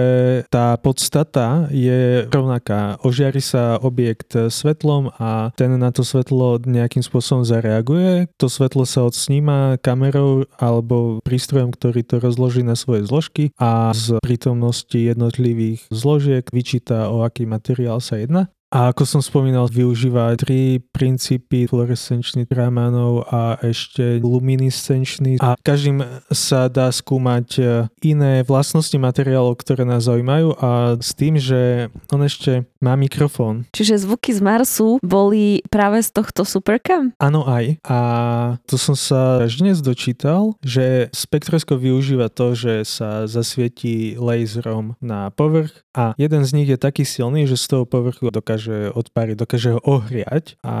tá 0.50 0.74
podstata 0.76 1.70
je 1.70 2.26
rovnaká. 2.28 2.98
Ožiari 3.06 3.40
sa 3.40 3.78
objekt 3.78 4.34
svetlom 4.34 5.14
a 5.16 5.54
ten 5.54 5.70
na 5.78 5.94
to 5.94 6.02
svetlo 6.02 6.58
nejakým 6.62 7.00
spôsobom 7.00 7.46
zareaguje. 7.46 8.28
To 8.42 8.50
svetlo 8.50 8.84
sa 8.84 9.06
odsníma 9.06 9.78
kamerou 9.80 10.50
alebo 10.58 11.22
prístrojom, 11.22 11.70
ktorý 11.72 12.02
to 12.02 12.18
rozloží 12.18 12.66
na 12.66 12.74
svoje 12.74 13.06
zložky 13.06 13.54
a 13.56 13.94
z 13.94 14.18
prítomnosti 14.20 14.96
jednotlivých 14.96 15.86
zložiek 15.88 16.44
vyčíta, 16.50 17.08
o 17.12 17.22
aký 17.22 17.46
materiál 17.46 18.02
sa 18.02 18.18
jedná. 18.18 18.50
A 18.72 18.88
ako 18.88 19.04
som 19.04 19.20
spomínal, 19.20 19.68
využíva 19.68 20.32
tri 20.40 20.80
princípy 20.80 21.68
fluorescenčných 21.68 22.48
rámanov 22.48 23.28
a 23.28 23.60
ešte 23.60 24.16
luminiscenčný. 24.24 25.36
A 25.44 25.60
každým 25.60 26.00
sa 26.32 26.72
dá 26.72 26.88
skúmať 26.88 27.48
e, 27.60 27.62
iné 28.00 28.40
vlastnosti 28.48 28.96
materiálov, 28.96 29.60
ktoré 29.60 29.84
nás 29.84 30.08
zaujímajú 30.08 30.56
a 30.56 30.96
s 30.96 31.12
tým, 31.12 31.36
že 31.36 31.92
on 32.08 32.24
ešte 32.24 32.64
má 32.80 32.96
mikrofón. 32.96 33.68
Čiže 33.76 34.08
zvuky 34.08 34.32
z 34.32 34.40
Marsu 34.40 34.96
boli 35.04 35.60
práve 35.68 36.00
z 36.00 36.08
tohto 36.08 36.48
Supercam? 36.48 37.12
Áno 37.20 37.44
aj. 37.44 37.76
A 37.84 37.98
to 38.64 38.80
som 38.80 38.96
sa 38.96 39.44
až 39.44 39.60
dnes 39.60 39.84
dočítal, 39.84 40.56
že 40.64 41.12
spektroskop 41.12 41.76
využíva 41.76 42.32
to, 42.32 42.56
že 42.56 42.88
sa 42.88 43.28
zasvietí 43.28 44.16
laserom 44.16 44.96
na 45.04 45.28
povrch 45.28 45.84
a 45.92 46.16
jeden 46.16 46.40
z 46.48 46.56
nich 46.56 46.68
je 46.72 46.80
taký 46.80 47.04
silný, 47.04 47.44
že 47.44 47.60
z 47.60 47.66
toho 47.68 47.84
povrchu 47.84 48.32
dokáže 48.32 48.61
odpáriť, 48.70 49.34
dokáže 49.38 49.74
ho 49.74 49.80
ohriať 49.80 50.60
a 50.62 50.76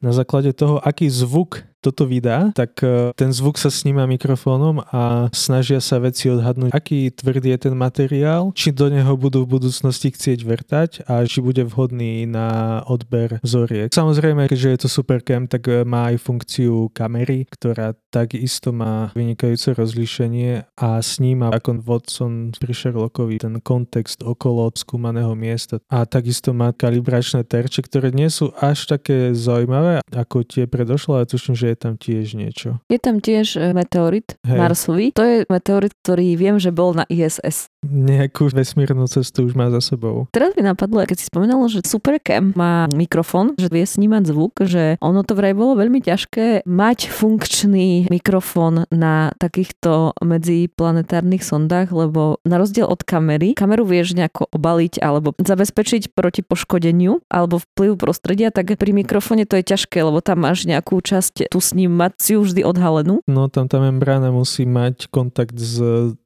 na 0.00 0.12
základe 0.16 0.56
toho, 0.56 0.80
aký 0.80 1.12
zvuk 1.12 1.62
toto 1.84 2.08
vydá, 2.08 2.48
tak 2.56 2.80
e, 2.80 3.12
ten 3.12 3.28
zvuk 3.28 3.60
sa 3.60 3.68
sníma 3.68 4.08
mikrofónom 4.08 4.80
a 4.88 5.28
snažia 5.36 5.84
sa 5.84 6.00
veci 6.00 6.32
odhadnúť, 6.32 6.72
aký 6.72 7.12
tvrdý 7.12 7.52
je 7.52 7.68
ten 7.68 7.74
materiál, 7.76 8.56
či 8.56 8.72
do 8.72 8.88
neho 8.88 9.12
budú 9.20 9.44
v 9.44 9.60
budúcnosti 9.60 10.08
chcieť 10.08 10.40
vrtať 10.40 10.90
a 11.04 11.28
či 11.28 11.44
bude 11.44 11.60
vhodný 11.68 12.24
na 12.24 12.80
odber 12.88 13.36
vzoriek. 13.44 13.92
Samozrejme, 13.92 14.48
keďže 14.48 14.72
je 14.72 14.80
to 14.80 14.88
Supercam, 14.88 15.44
tak 15.44 15.68
e, 15.68 15.84
má 15.84 16.08
aj 16.08 16.24
funkciu 16.24 16.88
kamery, 16.96 17.44
ktorá 17.52 17.92
takisto 18.08 18.72
má 18.72 19.12
vynikajúce 19.12 19.76
rozlíšenie 19.76 20.78
a 20.80 20.88
sníma 21.04 21.52
ako 21.52 21.84
Watson 21.84 22.54
pri 22.56 22.72
Sherlockovi 22.72 23.42
ten 23.42 23.58
kontext 23.58 24.22
okolo 24.22 24.70
skúmaného 24.72 25.34
miesta. 25.34 25.82
A 25.90 26.06
takisto 26.06 26.54
má 26.54 26.70
kalibračné 26.70 27.42
terče, 27.42 27.82
ktoré 27.84 28.14
nie 28.14 28.30
sú 28.30 28.54
až 28.62 28.86
také 28.86 29.34
zaujímavé 29.34 30.00
ako 30.14 30.46
tie 30.46 30.70
predošlé, 30.70 31.26
ale 31.26 31.26
tuším, 31.26 31.58
že 31.58 31.73
je 31.73 31.73
tam 31.74 31.98
tiež 31.98 32.38
niečo. 32.38 32.82
Je 32.88 32.98
tam 32.98 33.18
tiež 33.20 33.58
e, 33.58 33.72
meteorit 33.76 34.38
Hej. 34.46 34.58
Marsový. 34.58 35.06
To 35.14 35.24
je 35.24 35.36
meteorit, 35.50 35.92
ktorý 36.02 36.34
viem, 36.38 36.56
že 36.58 36.74
bol 36.74 36.94
na 36.96 37.04
ISS. 37.10 37.68
Nejakú 37.84 38.48
vesmírnu 38.48 39.04
cestu 39.10 39.44
už 39.44 39.52
má 39.52 39.68
za 39.68 39.84
sebou. 39.84 40.24
Teraz 40.32 40.56
mi 40.56 40.64
napadlo, 40.64 41.04
keď 41.04 41.20
si 41.20 41.28
spomenalo, 41.28 41.68
že 41.68 41.84
Supercam 41.84 42.56
má 42.56 42.88
mikrofón, 42.88 43.52
že 43.60 43.68
vie 43.68 43.84
snímať 43.84 44.22
zvuk, 44.32 44.56
že 44.64 44.96
ono 45.04 45.20
to 45.20 45.36
vraj 45.36 45.52
bolo 45.52 45.76
veľmi 45.76 46.00
ťažké 46.00 46.64
mať 46.64 47.12
funkčný 47.12 48.08
mikrofón 48.08 48.88
na 48.88 49.36
takýchto 49.36 50.16
medziplanetárnych 50.24 51.44
sondách, 51.44 51.92
lebo 51.92 52.40
na 52.48 52.56
rozdiel 52.56 52.88
od 52.88 53.04
kamery, 53.04 53.52
kameru 53.52 53.84
vieš 53.84 54.16
nejako 54.16 54.48
obaliť 54.48 55.04
alebo 55.04 55.36
zabezpečiť 55.36 56.16
proti 56.16 56.40
poškodeniu 56.40 57.20
alebo 57.28 57.60
vplyv 57.60 58.00
prostredia, 58.00 58.48
tak 58.48 58.72
pri 58.80 58.90
mikrofóne 58.96 59.44
to 59.44 59.60
je 59.60 59.64
ťažké, 59.64 60.00
lebo 60.00 60.24
tam 60.24 60.48
máš 60.48 60.64
nejakú 60.64 61.00
časť 61.04 61.52
tú 61.52 61.58
snímaciu 61.64 62.44
vždy 62.44 62.60
odhalenú. 62.60 63.24
No 63.24 63.48
tam 63.48 63.64
tá 63.64 63.80
membrána 63.80 64.28
musí 64.28 64.68
mať 64.68 65.08
kontakt 65.08 65.56
s 65.56 65.80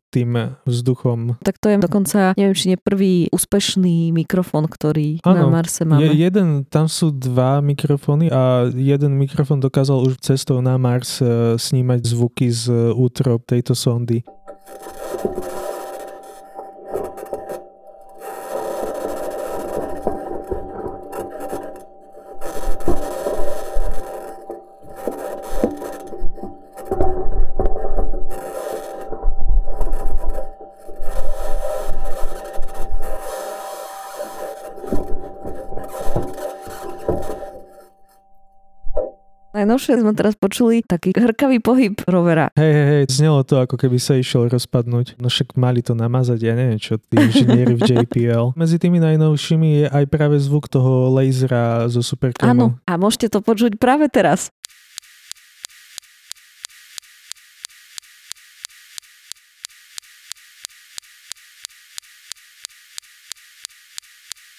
tým 0.08 0.56
vzduchom. 0.64 1.36
Tak 1.44 1.60
to 1.60 1.68
je 1.68 1.76
dokonca, 1.76 2.32
neviem, 2.32 2.56
či 2.56 2.72
nie 2.72 2.78
prvý 2.80 3.28
úspešný 3.28 4.08
mikrofón, 4.16 4.64
ktorý 4.64 5.20
ano, 5.20 5.36
na 5.36 5.44
Marse 5.52 5.84
máme. 5.84 6.00
Je, 6.08 6.24
jeden, 6.24 6.64
tam 6.64 6.88
sú 6.88 7.12
dva 7.12 7.60
mikrofóny 7.60 8.32
a 8.32 8.72
jeden 8.72 9.20
mikrofón 9.20 9.60
dokázal 9.60 10.00
už 10.00 10.16
cestou 10.24 10.64
na 10.64 10.80
Mars 10.80 11.20
uh, 11.20 11.60
snímať 11.60 12.00
zvuky 12.08 12.48
z 12.48 12.96
útrob 12.96 13.44
tejto 13.44 13.76
sondy. 13.76 14.24
Najnovšie 39.58 39.98
sme 39.98 40.14
teraz 40.14 40.38
počuli 40.38 40.86
taký 40.86 41.10
hrkavý 41.18 41.58
pohyb 41.58 41.98
rovera. 42.06 42.54
Hej, 42.54 42.70
hej, 42.70 42.86
hej, 42.86 43.02
znelo 43.10 43.42
to, 43.42 43.58
ako 43.58 43.74
keby 43.74 43.98
sa 43.98 44.14
išiel 44.14 44.46
rozpadnúť. 44.46 45.18
No 45.18 45.26
však 45.26 45.58
mali 45.58 45.82
to 45.82 45.98
namazať, 45.98 46.38
ja 46.38 46.54
neviem 46.54 46.78
čo, 46.78 46.94
tí 47.02 47.18
inžinieri 47.18 47.74
v 47.74 47.82
JPL. 47.82 48.54
Medzi 48.62 48.78
tými 48.78 49.02
najnovšími 49.02 49.68
je 49.82 49.86
aj 49.90 50.04
práve 50.06 50.38
zvuk 50.38 50.70
toho 50.70 51.10
lasera 51.10 51.90
zo 51.90 52.06
Supercamu. 52.06 52.46
Áno, 52.46 52.66
a 52.86 52.92
môžete 52.94 53.34
to 53.34 53.42
počuť 53.42 53.82
práve 53.82 54.06
teraz. 54.06 54.54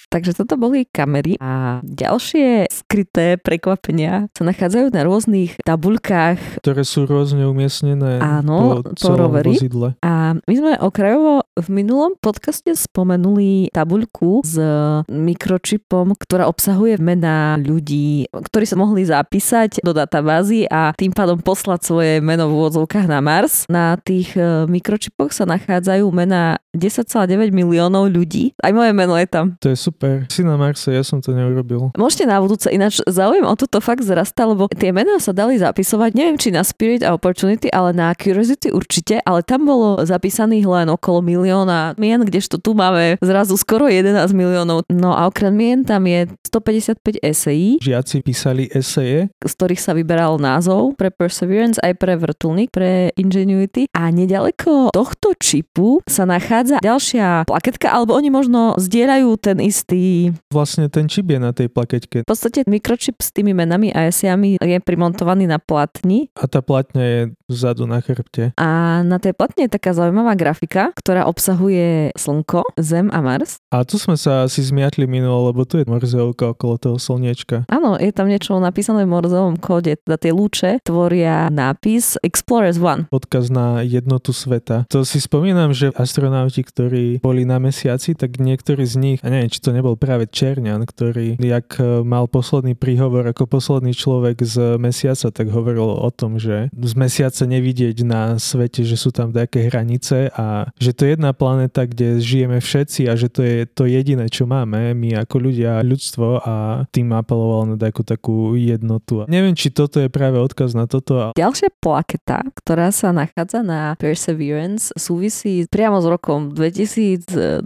Takže 0.09 0.41
toto 0.41 0.57
boli 0.57 0.89
kamery 0.89 1.37
a 1.37 1.85
ďalšie 1.85 2.65
skryté 2.73 3.37
prekvapenia 3.37 4.25
sa 4.33 4.41
nachádzajú 4.41 4.89
na 4.89 5.05
rôznych 5.05 5.61
tabuľkách. 5.61 6.65
Ktoré 6.65 6.81
sú 6.81 7.05
rôzne 7.05 7.45
umiestnené 7.45 8.17
Áno, 8.17 8.81
po, 8.81 8.97
po 8.97 9.13
rovery. 9.13 9.53
Vozidle. 9.53 9.93
A 10.01 10.33
my 10.33 10.55
sme 10.57 10.73
okrajovo 10.81 11.45
v 11.53 11.67
minulom 11.69 12.17
podcaste 12.17 12.73
spomenuli 12.73 13.69
tabuľku 13.69 14.41
s 14.41 14.57
mikročipom, 15.05 16.17
ktorá 16.17 16.49
obsahuje 16.49 16.97
mená 16.97 17.61
ľudí, 17.61 18.25
ktorí 18.33 18.65
sa 18.65 18.81
mohli 18.81 19.05
zapísať 19.05 19.85
do 19.85 19.93
databázy 19.93 20.65
a 20.73 20.89
tým 20.97 21.13
pádom 21.13 21.37
poslať 21.37 21.85
svoje 21.85 22.13
meno 22.17 22.49
v 22.49 22.57
úvodzovkách 22.57 23.05
na 23.05 23.21
Mars. 23.21 23.69
Na 23.69 23.93
tých 24.01 24.33
e, 24.33 24.65
mikročipoch 24.65 25.29
sa 25.29 25.45
nachádzajú 25.45 26.09
mená 26.09 26.57
10,9 26.73 27.53
miliónov 27.53 28.09
ľudí. 28.09 28.57
Aj 28.57 28.73
moje 28.73 28.89
meno 28.97 29.13
je 29.13 29.27
tam. 29.29 29.53
To 29.61 29.69
je 29.69 29.77
super 29.77 29.98
super. 29.99 30.23
Si 30.31 30.47
na 30.47 30.55
Marse, 30.55 30.95
ja 30.95 31.03
som 31.03 31.19
to 31.19 31.35
neurobil. 31.35 31.91
Môžete 31.99 32.23
na 32.23 32.39
budúce, 32.39 32.71
ináč 32.71 33.03
záujem 33.03 33.43
o 33.43 33.51
toto 33.59 33.83
fakt 33.83 34.07
zrastá, 34.07 34.47
lebo 34.47 34.71
tie 34.71 34.95
mená 34.95 35.19
sa 35.19 35.35
dali 35.35 35.59
zapisovať, 35.59 36.15
neviem 36.15 36.39
či 36.39 36.55
na 36.55 36.63
Spirit 36.63 37.03
a 37.03 37.11
Opportunity, 37.11 37.67
ale 37.67 37.91
na 37.91 38.15
Curiosity 38.15 38.71
určite, 38.71 39.19
ale 39.27 39.43
tam 39.43 39.67
bolo 39.67 39.99
zapísaných 40.07 40.63
len 40.63 40.87
okolo 40.87 41.19
milióna 41.19 41.99
mien, 41.99 42.23
kdežto 42.23 42.63
tu 42.63 42.71
máme 42.71 43.19
zrazu 43.19 43.59
skoro 43.59 43.91
11 43.91 44.31
miliónov. 44.31 44.87
No 44.87 45.11
a 45.11 45.27
okrem 45.27 45.51
mien 45.51 45.83
tam 45.83 46.07
je 46.07 46.31
155 46.47 47.19
esejí. 47.19 47.83
Žiaci 47.83 48.23
písali 48.23 48.71
eseje. 48.71 49.27
Z 49.43 49.51
ktorých 49.59 49.81
sa 49.83 49.91
vyberal 49.91 50.39
názov 50.39 50.95
pre 50.95 51.11
Perseverance 51.11 51.81
aj 51.83 51.99
pre 51.99 52.15
vrtulník, 52.15 52.71
pre 52.71 53.11
Ingenuity. 53.19 53.91
A 53.91 54.13
nedaleko 54.13 54.95
tohto 54.95 55.35
čipu 55.35 55.99
sa 56.07 56.23
nachádza 56.23 56.79
ďalšia 56.79 57.43
plaketka, 57.43 57.91
alebo 57.91 58.15
oni 58.15 58.31
možno 58.31 58.79
zdieľajú 58.79 59.29
ten 59.41 59.57
istý 59.59 59.88
istý... 59.89 60.33
Vlastne 60.53 60.89
ten 60.89 61.09
čip 61.09 61.29
je 61.29 61.39
na 61.41 61.51
tej 61.53 61.69
plakeťke. 61.69 62.25
V 62.25 62.29
podstate 62.29 62.65
mikročip 62.65 63.21
s 63.21 63.33
tými 63.33 63.53
menami 63.53 63.89
a 63.93 64.09
esiami 64.09 64.57
je 64.61 64.77
primontovaný 64.81 65.49
na 65.49 65.57
platni. 65.57 66.29
A 66.37 66.45
tá 66.45 66.61
platňa 66.61 67.03
je 67.03 67.19
vzadu 67.49 67.89
na 67.89 68.01
chrbte. 68.01 68.53
A 68.57 69.01
na 69.05 69.17
tej 69.17 69.33
platne 69.33 69.65
je 69.65 69.73
taká 69.73 69.93
zaujímavá 69.93 70.37
grafika, 70.37 70.93
ktorá 70.93 71.25
obsahuje 71.25 72.13
Slnko, 72.13 72.65
Zem 72.77 73.09
a 73.09 73.19
Mars. 73.21 73.61
A 73.73 73.81
tu 73.85 73.97
sme 73.97 74.17
sa 74.17 74.45
asi 74.45 74.61
zmiatli 74.61 75.09
minulo, 75.09 75.49
lebo 75.49 75.65
tu 75.65 75.81
je 75.81 75.85
morzeovka 75.89 76.53
okolo 76.53 76.77
toho 76.77 76.97
slniečka. 77.01 77.65
Áno, 77.69 77.97
je 77.97 78.13
tam 78.13 78.29
niečo 78.29 78.57
napísané 78.61 79.05
v 79.05 79.13
morzeovom 79.13 79.57
kóde. 79.57 79.97
Teda 79.97 80.17
tie 80.17 80.33
lúče 80.33 80.81
tvoria 80.85 81.49
nápis 81.49 82.17
Explorers 82.21 82.77
One. 82.77 83.09
Odkaz 83.09 83.49
na 83.49 83.81
jednotu 83.81 84.33
sveta. 84.33 84.85
To 84.93 85.01
si 85.01 85.21
spomínam, 85.21 85.73
že 85.73 85.93
astronauti, 85.93 86.61
ktorí 86.61 87.21
boli 87.21 87.45
na 87.45 87.57
mesiaci, 87.57 88.13
tak 88.13 88.37
niektorí 88.37 88.85
z 88.85 88.95
nich, 88.97 89.19
a 89.25 89.29
neviem, 89.29 89.49
či 89.49 89.61
to 89.61 89.73
nebol 89.79 89.95
práve 89.95 90.27
Černian, 90.27 90.83
ktorý, 90.83 91.39
jak 91.39 91.79
e, 91.79 92.03
mal 92.03 92.27
posledný 92.27 92.75
príhovor 92.75 93.23
ako 93.31 93.47
posledný 93.47 93.95
človek 93.95 94.43
z 94.43 94.75
mesiaca, 94.75 95.31
tak 95.31 95.47
hovoril 95.47 95.87
o 95.87 96.09
tom, 96.11 96.35
že 96.35 96.67
z 96.75 96.93
mesiaca 96.99 97.47
nevidieť 97.47 98.03
na 98.03 98.35
svete, 98.35 98.83
že 98.83 98.99
sú 98.99 99.15
tam 99.15 99.31
nejaké 99.31 99.71
hranice 99.71 100.27
a 100.35 100.67
že 100.75 100.91
to 100.91 101.07
je 101.07 101.15
jedna 101.15 101.31
planéta, 101.31 101.87
kde 101.87 102.19
žijeme 102.19 102.59
všetci 102.59 103.07
a 103.07 103.15
že 103.15 103.31
to 103.31 103.41
je 103.41 103.63
to 103.63 103.87
jediné, 103.87 104.27
čo 104.27 104.43
máme, 104.43 104.91
my 104.91 105.23
ako 105.23 105.35
ľudia, 105.39 105.79
ľudstvo 105.87 106.43
a 106.43 106.83
tým 106.91 107.15
apeloval 107.15 107.73
na 107.73 107.77
takú 107.79 108.03
takú 108.03 108.59
jednotu. 108.59 109.23
Neviem, 109.31 109.55
či 109.55 109.71
toto 109.71 110.03
je 110.03 110.11
práve 110.11 110.41
odkaz 110.41 110.75
na 110.75 110.89
toto. 110.89 111.31
Ďalšia 111.39 111.71
plaketa, 111.79 112.43
ktorá 112.59 112.91
sa 112.91 113.15
nachádza 113.15 113.63
na 113.63 113.95
Perseverance, 113.95 114.91
súvisí 114.97 115.63
priamo 115.69 116.01
s 116.01 116.07
rokom 116.09 116.51
2020, 116.51 117.63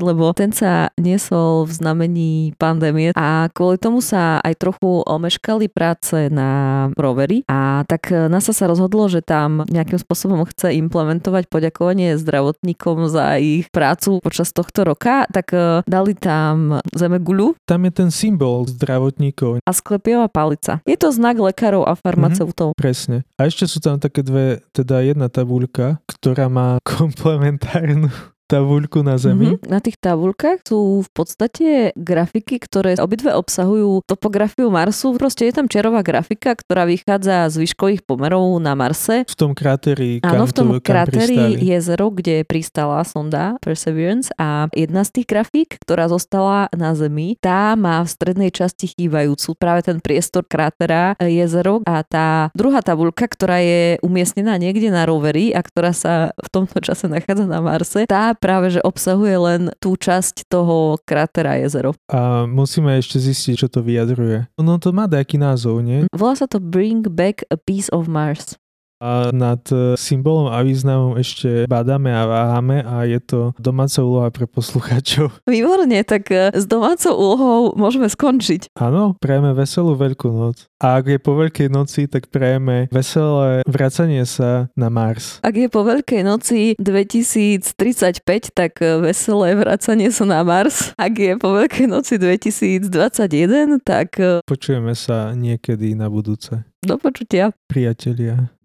lebo 0.00 0.32
ten 0.32 0.54
sa 0.54 0.94
niesol 0.96 1.49
v 1.66 1.70
znamení 1.70 2.32
pandémie 2.56 3.12
a 3.14 3.50
kvôli 3.52 3.76
tomu 3.76 4.02
sa 4.04 4.38
aj 4.40 4.54
trochu 4.58 5.02
omeškali 5.04 5.70
práce 5.70 6.30
na 6.30 6.88
rovery 6.94 7.42
a 7.50 7.82
tak 7.86 8.10
NASA 8.30 8.54
sa 8.54 8.70
rozhodlo, 8.70 9.10
že 9.10 9.24
tam 9.24 9.66
nejakým 9.68 9.98
spôsobom 10.00 10.42
chce 10.48 10.74
implementovať 10.78 11.50
poďakovanie 11.50 12.16
zdravotníkom 12.16 13.10
za 13.10 13.36
ich 13.40 13.68
prácu 13.72 14.20
počas 14.20 14.54
tohto 14.54 14.86
roka, 14.86 15.24
tak 15.30 15.50
e, 15.54 15.82
dali 15.86 16.12
tam 16.14 16.78
zemeguľu. 16.94 17.56
Tam 17.66 17.82
je 17.86 17.92
ten 17.92 18.10
symbol 18.12 18.66
zdravotníkov. 18.68 19.62
A 19.64 19.70
sklepieva 19.72 20.30
palica. 20.30 20.78
Je 20.84 20.96
to 20.98 21.10
znak 21.10 21.38
lekárov 21.38 21.86
a 21.86 21.94
farmaceutov. 21.96 22.72
Mm-hmm, 22.72 22.82
presne. 22.82 23.16
A 23.40 23.48
ešte 23.48 23.66
sú 23.66 23.78
tam 23.82 23.98
také 23.98 24.22
dve, 24.22 24.62
teda 24.74 25.02
jedna 25.02 25.26
tabuľka, 25.32 26.02
ktorá 26.06 26.46
má 26.50 26.78
komplementárnu 26.86 28.10
tabuľku 28.50 29.06
na 29.06 29.14
Zemi. 29.14 29.54
Mm-hmm. 29.54 29.70
Na 29.70 29.78
tých 29.78 29.94
tabuľkách 30.02 30.66
sú 30.66 31.06
v 31.06 31.10
podstate 31.14 31.94
grafiky, 31.94 32.58
ktoré 32.58 32.98
obidve 32.98 33.30
obsahujú 33.30 34.02
topografiu 34.10 34.66
Marsu. 34.74 35.14
Proste 35.14 35.46
je 35.46 35.54
tam 35.54 35.70
čerová 35.70 36.02
grafika, 36.02 36.58
ktorá 36.58 36.82
vychádza 36.90 37.46
z 37.54 37.62
výškových 37.62 38.02
pomerov 38.02 38.58
na 38.58 38.74
Marse. 38.74 39.22
V 39.30 39.36
tom 39.38 39.54
kráteri, 39.54 40.18
Áno, 40.26 40.50
v 40.50 40.52
tom 40.52 40.68
to, 40.74 40.82
kráteri 40.82 41.54
jezero, 41.62 42.10
kde 42.10 42.42
pristala 42.42 43.06
sonda 43.06 43.54
Perseverance 43.62 44.34
a 44.34 44.66
jedna 44.74 45.06
z 45.06 45.22
tých 45.22 45.26
grafík, 45.30 45.78
ktorá 45.86 46.10
zostala 46.10 46.66
na 46.74 46.96
Zemi, 46.98 47.38
tá 47.38 47.78
má 47.78 48.02
v 48.02 48.08
strednej 48.10 48.50
časti 48.50 48.90
chýbajúcu 48.90 49.54
práve 49.54 49.86
ten 49.86 50.02
priestor 50.02 50.42
krátera 50.42 51.14
jezero 51.20 51.84
a 51.86 52.02
tá 52.02 52.50
druhá 52.56 52.82
tabuľka, 52.82 53.28
ktorá 53.30 53.62
je 53.62 54.00
umiestnená 54.02 54.56
niekde 54.56 54.90
na 54.90 55.06
roveri 55.06 55.52
a 55.54 55.60
ktorá 55.60 55.94
sa 55.94 56.32
v 56.34 56.48
tomto 56.48 56.80
čase 56.80 57.06
nachádza 57.06 57.44
na 57.46 57.60
Marse, 57.60 58.08
tá 58.08 58.32
práve, 58.40 58.74
že 58.74 58.80
obsahuje 58.80 59.36
len 59.36 59.62
tú 59.78 59.94
časť 59.94 60.48
toho 60.48 60.96
krátera 61.04 61.60
jezero. 61.60 61.92
A 62.08 62.48
musíme 62.48 62.96
ešte 62.96 63.20
zistiť, 63.20 63.54
čo 63.54 63.68
to 63.68 63.84
vyjadruje. 63.84 64.48
No 64.56 64.80
to 64.80 64.90
má 64.96 65.04
nejaký 65.04 65.36
názov, 65.36 65.84
nie? 65.84 66.08
Volá 66.10 66.34
sa 66.34 66.48
to 66.48 66.58
Bring 66.58 67.06
Back 67.12 67.44
a 67.52 67.60
Piece 67.60 67.92
of 67.92 68.08
Mars 68.08 68.56
a 69.00 69.32
nad 69.32 69.64
e, 69.72 69.96
symbolom 69.96 70.52
a 70.52 70.60
významom 70.60 71.16
ešte 71.16 71.64
badáme 71.64 72.12
a 72.12 72.28
váhame 72.28 72.84
a 72.84 73.08
je 73.08 73.16
to 73.24 73.40
domáca 73.56 74.04
úloha 74.04 74.28
pre 74.28 74.44
poslucháčov. 74.44 75.40
Výborne, 75.48 76.04
tak 76.04 76.28
e, 76.28 76.52
s 76.52 76.68
domácou 76.68 77.16
úlohou 77.16 77.72
môžeme 77.80 78.06
skončiť. 78.06 78.76
Áno, 78.76 79.16
prajeme 79.16 79.56
veselú 79.56 79.96
veľkú 79.96 80.28
noc. 80.28 80.68
A 80.80 81.00
ak 81.00 81.16
je 81.16 81.18
po 81.20 81.32
Veľkej 81.36 81.72
noci, 81.72 82.08
tak 82.08 82.28
prajeme 82.28 82.92
veselé 82.92 83.64
vracanie 83.64 84.24
sa 84.28 84.68
na 84.76 84.92
Mars. 84.92 85.40
Ak 85.40 85.56
je 85.56 85.68
po 85.72 85.80
Veľkej 85.80 86.20
noci 86.20 86.76
2035, 86.76 88.20
tak 88.52 88.84
e, 88.84 89.00
veselé 89.00 89.56
vracanie 89.56 90.12
sa 90.12 90.28
na 90.28 90.44
Mars. 90.44 90.92
Ak 91.00 91.16
je 91.16 91.40
po 91.40 91.56
Veľkej 91.56 91.88
noci 91.88 92.20
2021, 92.20 93.80
tak... 93.80 94.20
Počujeme 94.44 94.92
sa 94.92 95.32
niekedy 95.32 95.96
na 95.96 96.12
budúce. 96.12 96.68
Do 96.84 97.00
počutia. 97.00 97.52
Priatelia. 97.68 98.59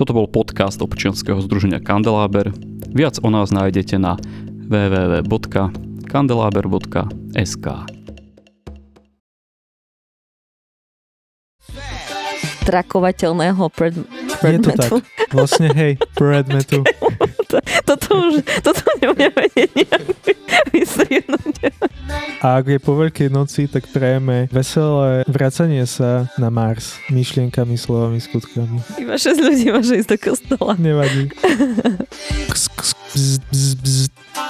Toto 0.00 0.16
bol 0.16 0.32
podcast 0.32 0.80
občianskeho 0.80 1.44
združenia 1.44 1.76
Kandeláber. 1.76 2.56
Viac 2.88 3.20
o 3.20 3.28
nás 3.28 3.52
nájdete 3.52 4.00
na 4.00 4.16
www.kandelaber.sk 4.72 7.66
Trakovateľného 12.64 13.68
pred, 13.68 13.92
predmetu. 14.40 14.40
Je 14.40 14.58
to 14.64 14.72
tak. 14.72 15.04
Vlastne 15.36 15.68
hej, 15.76 16.00
predmetu. 16.16 16.80
toto 17.88 18.08
už, 18.30 18.34
toto 18.62 18.82
nebudeme 19.02 19.44
nejak 19.54 20.04
vystriednúť. 20.70 21.74
A 22.40 22.58
ak 22.58 22.72
je 22.72 22.78
po 22.80 22.96
Veľkej 22.96 23.28
noci, 23.30 23.68
tak 23.68 23.86
prejeme 23.90 24.48
veselé 24.48 25.22
vracanie 25.28 25.84
sa 25.84 26.30
na 26.40 26.48
Mars 26.48 26.96
myšlienkami, 27.12 27.76
slovami, 27.76 28.18
skutkami. 28.18 28.80
Iba 28.96 29.14
6 29.18 29.40
ľudí 29.40 29.66
máš 29.70 29.92
ísť 29.92 30.10
do 30.14 30.18
kostola. 30.18 30.72
Nevadí. 30.80 31.28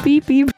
Píp, 0.04 0.22
píp. 0.24 0.48